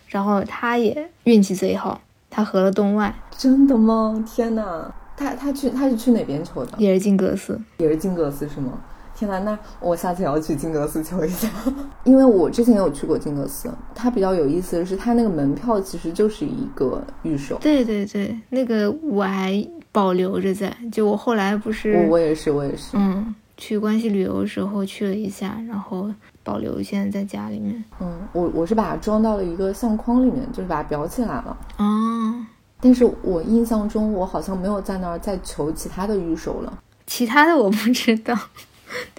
[0.09, 2.01] 然后他也运气贼好，
[2.31, 3.15] 他合了洞外。
[3.31, 4.25] 真的吗？
[4.27, 4.95] 天哪！
[5.17, 6.73] 他他去他是去哪边求的？
[6.79, 8.73] 也是金阁寺，也是金阁寺是吗？
[9.15, 11.49] 天呐，那我下次也要去金阁寺求一下，
[12.03, 13.71] 因为我之前有去过金阁寺。
[13.95, 17.57] 它比较有意思的是，它那个门票其实就是一个预售。
[17.61, 26.11] 对对对，那个我还保留着在，就我后来不是我我也是我也是，嗯，去关西旅游的时候去了一下，然后
[26.43, 27.85] 保留现在在家里面。
[28.01, 31.57] 嗯，我我是把它装到了一个相框里面，就是把它裱起来了。
[31.77, 32.47] 哦。
[32.85, 36.83] 但是我印象中我好像没有在那儿再求其他的预售了。
[37.07, 38.37] 其他的我不知道，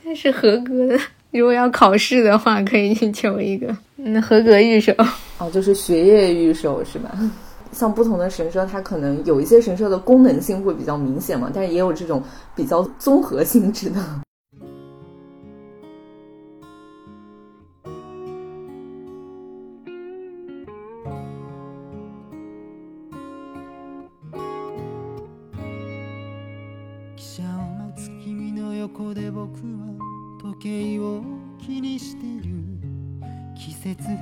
[0.04, 1.00] 但是合格的，
[1.32, 3.74] 如果要考试的话，可以去求一个。
[3.96, 4.92] 那合格预售
[5.38, 7.18] 哦，就是学业预售是吧？
[7.72, 12.22] 像不同的神社，它可能有一些神社的功能性会比较明显嘛，但是也有这种
[12.56, 14.00] 比较综合性质的。
[29.34, 29.58] 僕は
[30.40, 31.24] 時計を
[31.58, 32.54] 気にしてる。
[33.56, 34.16] 季節外れ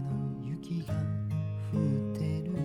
[0.00, 0.08] の
[0.42, 0.94] 雪が
[1.74, 1.78] 降っ
[2.18, 2.56] てる。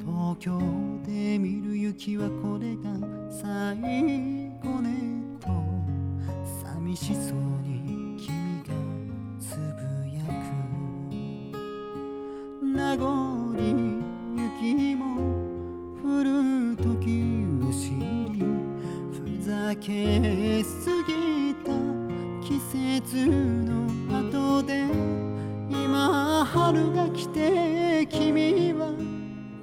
[0.00, 0.58] 東京
[1.04, 2.98] で見る雪はこれが
[3.30, 3.76] 最
[4.62, 5.50] 後ねと。
[6.64, 8.72] 寂しそうに君が
[9.38, 9.60] つぶ
[10.16, 10.32] やく。
[12.64, 13.54] 名残
[14.62, 15.04] 雪も
[16.02, 17.35] 降る時
[19.74, 20.68] け過
[21.08, 21.72] ぎた
[22.46, 23.88] 季節の
[24.20, 24.86] 後で
[25.70, 28.92] 今春が来て君は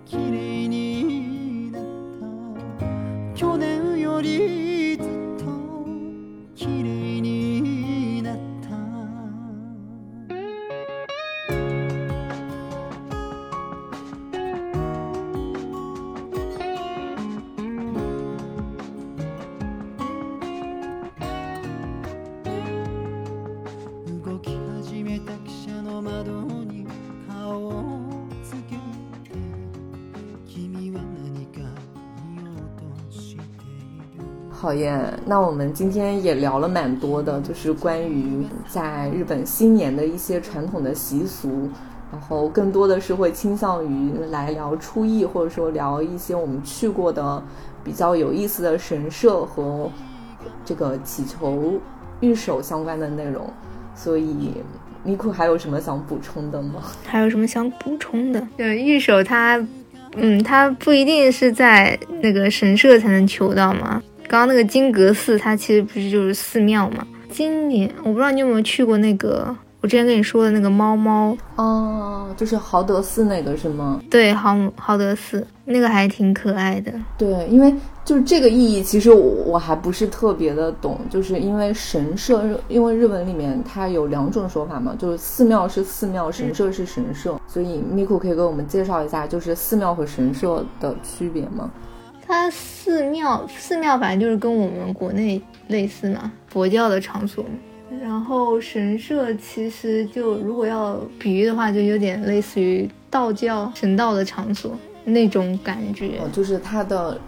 [0.06, 2.86] 綺麗になった。
[3.36, 4.73] 去年より
[34.74, 41.70] る好耶，那我们今天也聊了蛮多的，就是关于在日本新年的一些传统的习俗，
[42.12, 47.44] 然后更多的是会倾向于来聊初一，或者说聊一些我们去过的
[47.84, 49.92] 比较有意思的神社和
[50.66, 51.80] 这个祈求
[52.22, 53.46] 御守相关的内容。
[53.96, 54.56] 所以，
[55.04, 56.82] 咪库还有什么想补充的吗？
[57.06, 58.48] 还有什么想补充的？
[58.58, 59.64] 对，御守它，
[60.16, 64.02] 嗯，它不一定是在那个神社才能求到嘛。
[64.28, 67.06] 刚刚那个金阁寺，它其实不是就是寺庙嘛。
[67.30, 74.02] 今年我不知道你有没有去过那个，我之前跟你说的那个猫猫，哦，就是豪德寺那个是吗？
[74.10, 76.92] 对，豪豪德寺那个还挺可爱的。
[77.18, 77.74] 对，因为
[78.06, 91.72] 就是这个意义，其实我我还不是特别的懂，就是因为神社，因为日文里面它有两种说法嘛，就是寺庙是寺庙，神社是神社，所以 Miku 可以给我们介绍一下，就是寺庙和神社的区别吗？
[92.26, 97.46] 它寺庙，寺庙反正就是跟我们国内类似嘛，佛教的场所。
[98.02, 106.18] 然后神社其实就如果要比喻的话，就有点类似于道教神道的场所那种感觉。
[106.20, 107.20] 哦，就是它的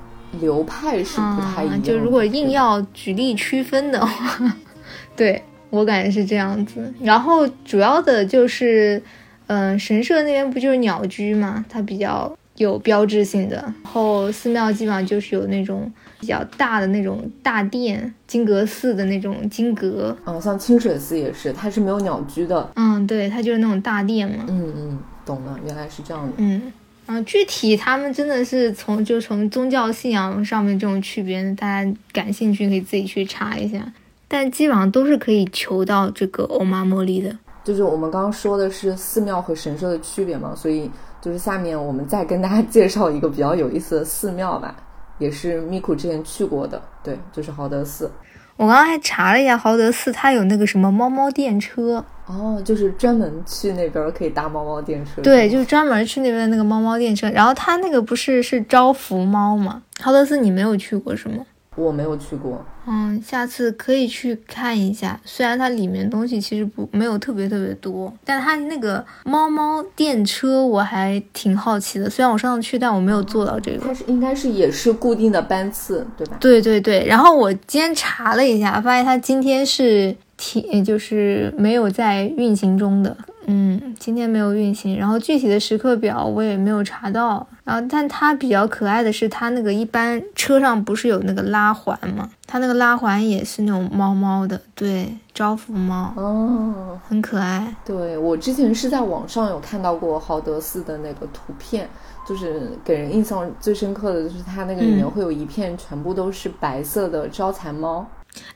[0.41, 4.55] 流派是不太一样就如果硬要举例区分的话，
[5.15, 6.91] 对我感觉是这样子。
[6.99, 9.01] 然后主要的就是，
[9.47, 13.57] 嗯、神社那边不就是鸟居嘛，它比较有标志性的。
[13.57, 20.15] 然后寺庙基本上就是有那种比较大的那种大殿，金阁寺的那种金阁。
[20.25, 22.69] 嗯，像清水寺也是，它是没有鸟居的。
[22.75, 24.45] 嗯，对，它就是那种大殿嘛。
[24.47, 26.33] 嗯嗯，懂了，原来是这样的。
[26.37, 26.71] 嗯，
[27.05, 33.93] 啊，具体他们真的是从就从宗教信仰上面这种区别，大家感兴趣可以自己去查一下。
[34.27, 37.37] 但基本上都是可以求到这个欧玛茉莉的。
[37.63, 40.89] 就是我们刚刚说的是寺庙和神社的区别嘛，所以
[41.25, 44.75] 就是下面我们再跟大家介绍一个比较有意思的寺庙吧，
[45.17, 48.11] 也是 Miku 之前去过的，对，就是豪德寺。
[48.57, 55.19] 我刚刚还查了一下豪德寺，它有那个什么猫猫电车，哦，就是专门去那边可以搭猫猫电车。
[55.23, 57.27] 对，就是专门去那边的那个猫猫电车。
[57.31, 59.81] 然后它那个不是是招福猫吗？
[59.99, 61.43] 豪德寺你没有去过是吗？
[61.75, 62.63] 我没有去过。
[62.87, 65.19] 嗯，下次可以去看一下。
[65.25, 72.07] 虽然它里面东西其实不没有特别特别多，但它那个猫猫电车我还挺好奇的。
[72.07, 73.79] 虽然我上次去，但我没有坐到这个。
[73.79, 76.37] 它是应该是也是固定的班次，对吧？
[76.39, 83.17] 对对对，然后我今天查了一下，发现它今天是停，就是没有在运行中的。
[83.47, 87.45] 嗯，今天没有运行，然后具体的时刻表我也没有查到。
[87.63, 92.29] 然后，但它比较可爱的是，它那个一般车上不是有那个拉环吗？
[92.45, 97.75] 它那个拉环也是那种猫猫的，对，招福猫，哦，很可爱。
[97.83, 101.89] 对我之前是在网上有看到过豪德寺的那个图片，
[102.27, 108.05] 就是给人印象最深刻的就是它那个里面嗯会有一片全部都是白色的招财猫。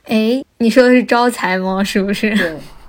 [0.04, 2.30] 哎，你说的是招财猫是不是？
[2.36, 2.56] 对，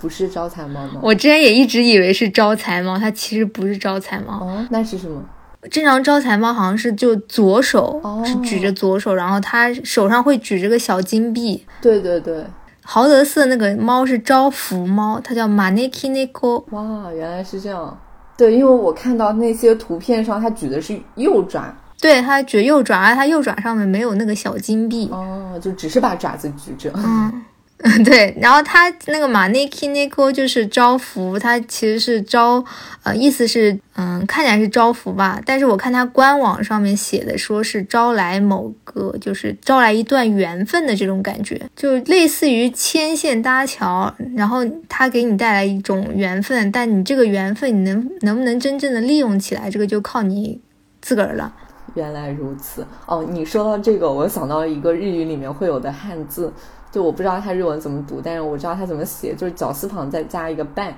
[0.00, 1.00] 不是招财猫吗？
[1.02, 4.40] 我之前也一直以为是招财猫，它其实不是招财猫。
[4.40, 5.22] 哦，那是什么？
[5.70, 11.66] 正常招财猫好像是就左手、哦是举着左手，然后它手上会举着个小金币。
[11.82, 12.42] 对对对，
[12.82, 16.64] 豪德寺的那个猫是招福猫，它叫 Maneki Neko。
[16.70, 18.00] 哇，原来是这样。
[18.38, 21.70] 对，因为我看到那些图片上，它举的是右爪，
[22.00, 25.10] 对，它举右爪，而它右爪上面没有那个小金币。
[25.12, 26.90] 哦，就只是把爪子举着。
[26.96, 27.44] 嗯，
[27.82, 32.62] 嗯 对，然后它那个马内基内 k 就是招福，它其实是招，
[33.02, 50.60] 呃，意思是，嗯，看起来是招福吧，但是我看它官网上面写的说是招来某个，就是招来一段缘分的这种感觉，就类似于牵线搭桥，然后它给你带来一种缘分，但你这个缘分你能能不能真正的利用起来，这个就靠你
[51.00, 51.54] 自个儿了。
[51.94, 52.86] 原来如此。
[53.06, 56.52] 哦，你说到这个，我想到一个日语里面会有的汉字，
[56.90, 60.94] 就我不知道它日文怎么读，但是我知道它怎么写，就是绞丝旁再加一个半，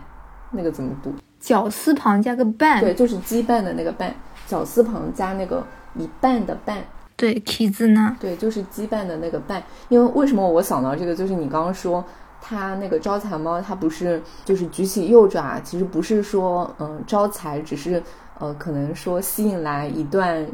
[0.51, 1.13] 那个怎么读？
[1.39, 4.11] 绞丝旁加个半，对，就是羁绊的那个绊，
[4.47, 5.63] 绞丝旁加那个
[5.97, 6.79] 一半的半。
[7.17, 8.17] 对 k 字呢？
[8.19, 9.61] 对，就是羁绊的那个绊。
[9.89, 12.05] 因为为什么我想到这个，就是你刚刚说
[12.41, 18.03] 它那个招财猫，它不是就是举起右爪，其实不是说嗯招财，只是
[18.41, 20.45] 呃可能说吸引来一段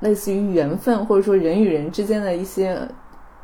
[0.00, 2.78] 类似于缘分，或者说人与人之间的一些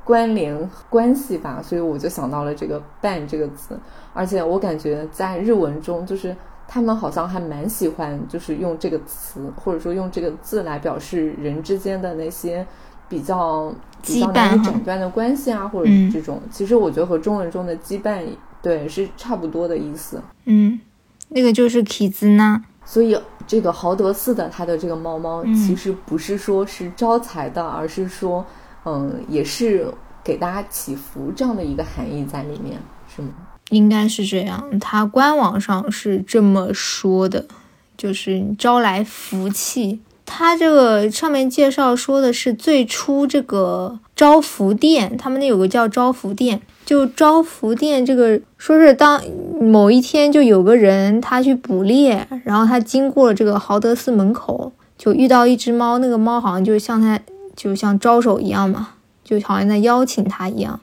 [0.04, 1.60] 关联关系吧。
[1.62, 3.78] 所以我就想到了这个伴这个词，
[4.12, 6.34] 而且我感觉在日文中就是。
[6.66, 12.66] 他们好像还蛮喜欢，就是用这个词或者说用这个字来表示人之间的那些
[13.06, 16.40] 比较比较难以斩断的关系啊，或者这种。
[16.50, 18.24] 其实我觉得和中文中的羁绊
[18.62, 20.20] 对是差不多的意思。
[20.46, 20.80] 嗯，
[21.28, 22.64] 那个就是 k i z 呢。
[22.86, 28.44] 所以这个豪德寺的它的这个猫猫，其实不是说是招财的，而是说，
[28.84, 29.86] 嗯，也是
[30.22, 32.78] 给大家祈福这样的一个含义在里面，
[33.14, 33.28] 是吗？
[33.70, 37.46] 应该是这样，它官网上是这么说的，
[37.96, 40.00] 就是招来福气。
[40.26, 49.22] 它这个上面介绍说的是最初这个招福殿，他们那有个叫招福殿，就招福殿这个说是当
[49.60, 57.20] 某一天就有个人他去捕猎，然后他经过了这个豪德寺门口，就遇到一只猫，那个猫好像就是像他
[57.56, 58.90] 就像招手一样嘛，
[59.22, 60.80] 就好像在邀请他一样，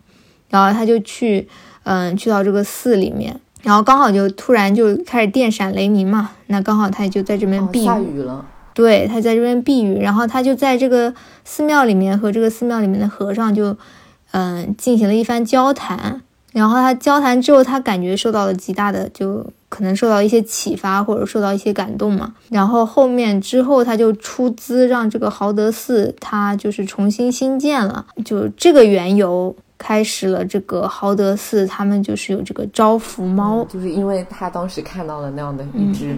[0.49, 1.47] 然后他就去。
[1.83, 7.85] 嗯，去到这个寺里面，然后刚好就突然就开始电闪雷鸣嘛，那刚好他就在这边避雨。
[7.85, 8.45] 下雨了。
[8.75, 11.11] 对，他在这边避雨，然后他就在这个
[11.43, 13.75] 寺庙里面和这个寺庙里面的和尚就，
[14.29, 16.21] 嗯，进行了一番交谈。
[16.53, 22.35] 然后他交谈之后，他感觉受到了极大的，就可能受到一些启发或者受到一些感动嘛。
[22.49, 29.55] 然后后面之后，他就出资让这个豪德寺他就是重新新建了，就这个缘由。
[29.83, 36.15] 开始了这个豪德寺，他们就是有这个招福猫，就是因为他当时看到了那样的一只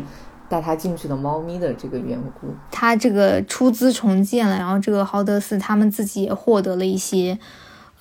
[0.50, 7.40] 带他进去的猫咪的这个缘故，他这个出资重建了，然后这个豪德寺他们自己也获得了一些，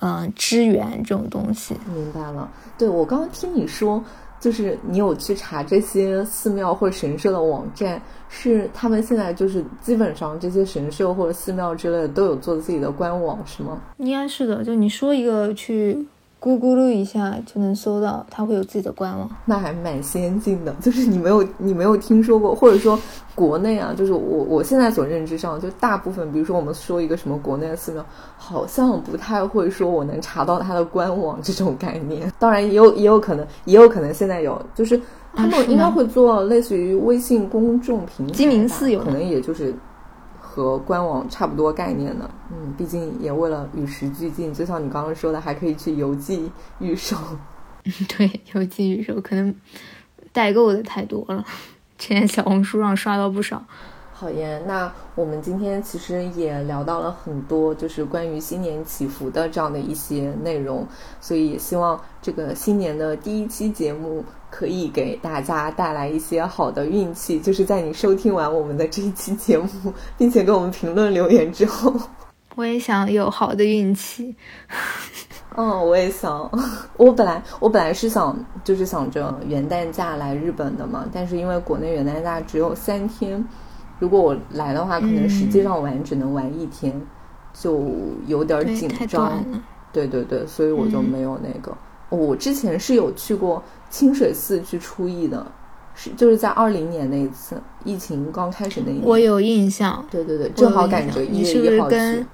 [0.01, 1.77] 嗯，支援这种东西。
[1.95, 4.03] 明白了，对我刚刚听你说。
[4.43, 13.81] 就是你有去查这些寺庙或者神社的网站，是他们现在就是基本上这些神社或者寺庙之类的都有做自己的官网，是吗？
[13.99, 16.05] 应该是的，就你说一个去。
[16.43, 20.75] 咕咕噜一下就能搜到，它会有自己的官网，那还蛮先进的。
[20.81, 22.99] 就是你没有 你没有听说过，或者说
[23.33, 28.05] 国内啊，就是我我现在所认知上，就大部分，比如说我们说一个什么国内的寺庙，
[28.37, 32.29] 好像不太会说我能查到它的官网这种概念。
[32.37, 34.99] 当然也有也有可能，也有可能现在有，就是
[35.33, 39.73] 他们应该会做类似于微信公众平台，鸡鸣寺有，可能也就是。
[40.53, 47.17] 和官网差不多概念的，嗯，毕竟也为了与时俱进，就像你刚刚说的，还可以去邮寄预售。
[48.15, 49.55] 对，邮寄预售可能
[50.31, 51.43] 代购的太多了，
[51.97, 53.65] 之前小红书上刷到不少。
[54.23, 60.87] 好耶，那我们今天其实也聊到了很多，就是关于新年祈福的这样的一些内容，
[61.19, 64.23] 所以也希望这个新年的第一期节目。
[64.49, 69.67] 可以给大家带来一些好的运气，就是在你收听完我们的这一期节目，
[70.15, 71.91] 并且给我们评论留言之后，
[72.53, 74.35] 我也想有好的运气。
[75.55, 76.49] 嗯，我也想。
[76.97, 83.43] 我本来我本来是想就是想着元旦假来日本的嘛，但是因为国内元旦假只有三天，
[84.03, 86.93] 如果我来的话，可能实际上玩只能玩一天，
[87.53, 87.89] 就
[88.27, 89.41] 有点紧张。
[89.93, 91.73] 对对对，所以我就没有那个。
[92.09, 95.47] 我之前是有去过清水寺去出役的，
[95.95, 100.05] 是就是在二零年那一次疫情刚开始那一年，我有印象。
[100.11, 102.25] 对对对，正好赶着一月一号去，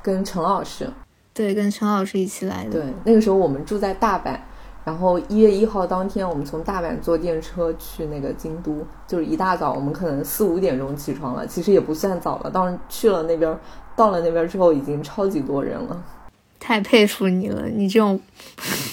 [0.00, 0.88] 跟陈老师，
[1.34, 2.70] 对，跟陈老师一起来的。
[2.70, 4.38] 对，那个时候我们住在大阪，
[4.86, 12.50] 然后一月一号当天，我们从大阪坐电车去那个京都，就是一大早，我们可能四五点钟起床了，其实也不算早了。
[12.50, 13.58] 当时去了那边，
[13.96, 16.04] 到了那边之后，已经超级多人了。
[16.60, 18.20] 太佩服你了，你这种，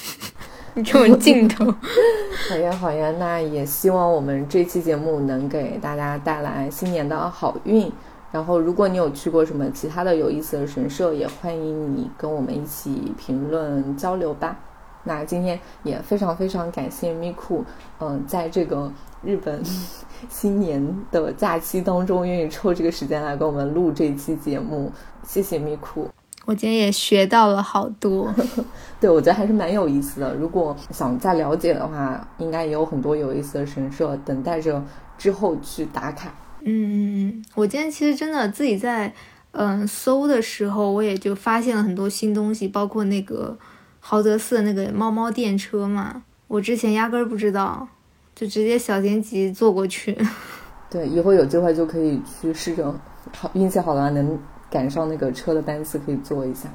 [0.73, 1.65] 你这种劲头。
[2.49, 7.91] 好呀，好呀，那也希望我们这期节目能给大家带来新年的好运。
[8.31, 14.57] 然后，如果你有去过什么其他的有意思的神社，也欢迎你跟我们一起评论交流吧。
[15.06, 17.66] 那今天也非常非常感谢咪库，
[17.99, 18.91] 嗯，在这个
[19.22, 19.62] 日本
[20.30, 20.82] 新年
[21.12, 24.91] 的假期当中，愿意抽这个时间来跟我们录这期节目，
[25.26, 26.10] 谢谢咪库。
[26.45, 28.34] 我今天也学到了好多，
[28.99, 30.34] 对我觉得还是蛮有意思的。
[30.36, 34.82] 如果想再了解的话，应该也有很多有意思的神社等待着
[35.18, 36.34] 之后去打卡。
[36.62, 39.14] 嗯嗯嗯，我今天其实真的自己在
[39.51, 43.58] 嗯搜的时候，我也就发现了很多新东西，包括那个。
[44.06, 47.88] 豪德寺的那个猫猫电车嘛，我之前压根儿不知道，
[48.36, 50.18] 就直接小年级坐过去。
[50.91, 52.93] 对，以后有机会就可以去试着，
[53.36, 54.38] 好运气好的话能
[54.70, 56.68] 赶上那个车的班次，可以坐一下。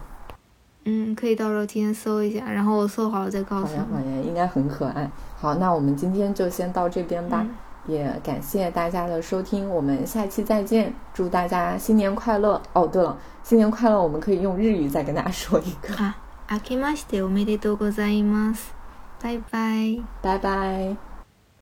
[0.86, 3.76] 嗯，可以到时候提前搜一下，然后我搜好了再告诉你。
[3.76, 5.08] 好呀好呀，应该很可爱。
[5.36, 7.46] 好，那我们今天就先到这边吧，
[7.86, 12.60] 也感谢大家的收听，我们下期再见，祝大家新年快乐。
[12.72, 15.94] 哦，对了，新年快乐，我们可以用日语再跟大家说一个。
[16.50, 18.74] 明けましておめでとうございます。
[19.22, 20.02] バイバイ。
[20.22, 21.07] バイバイ。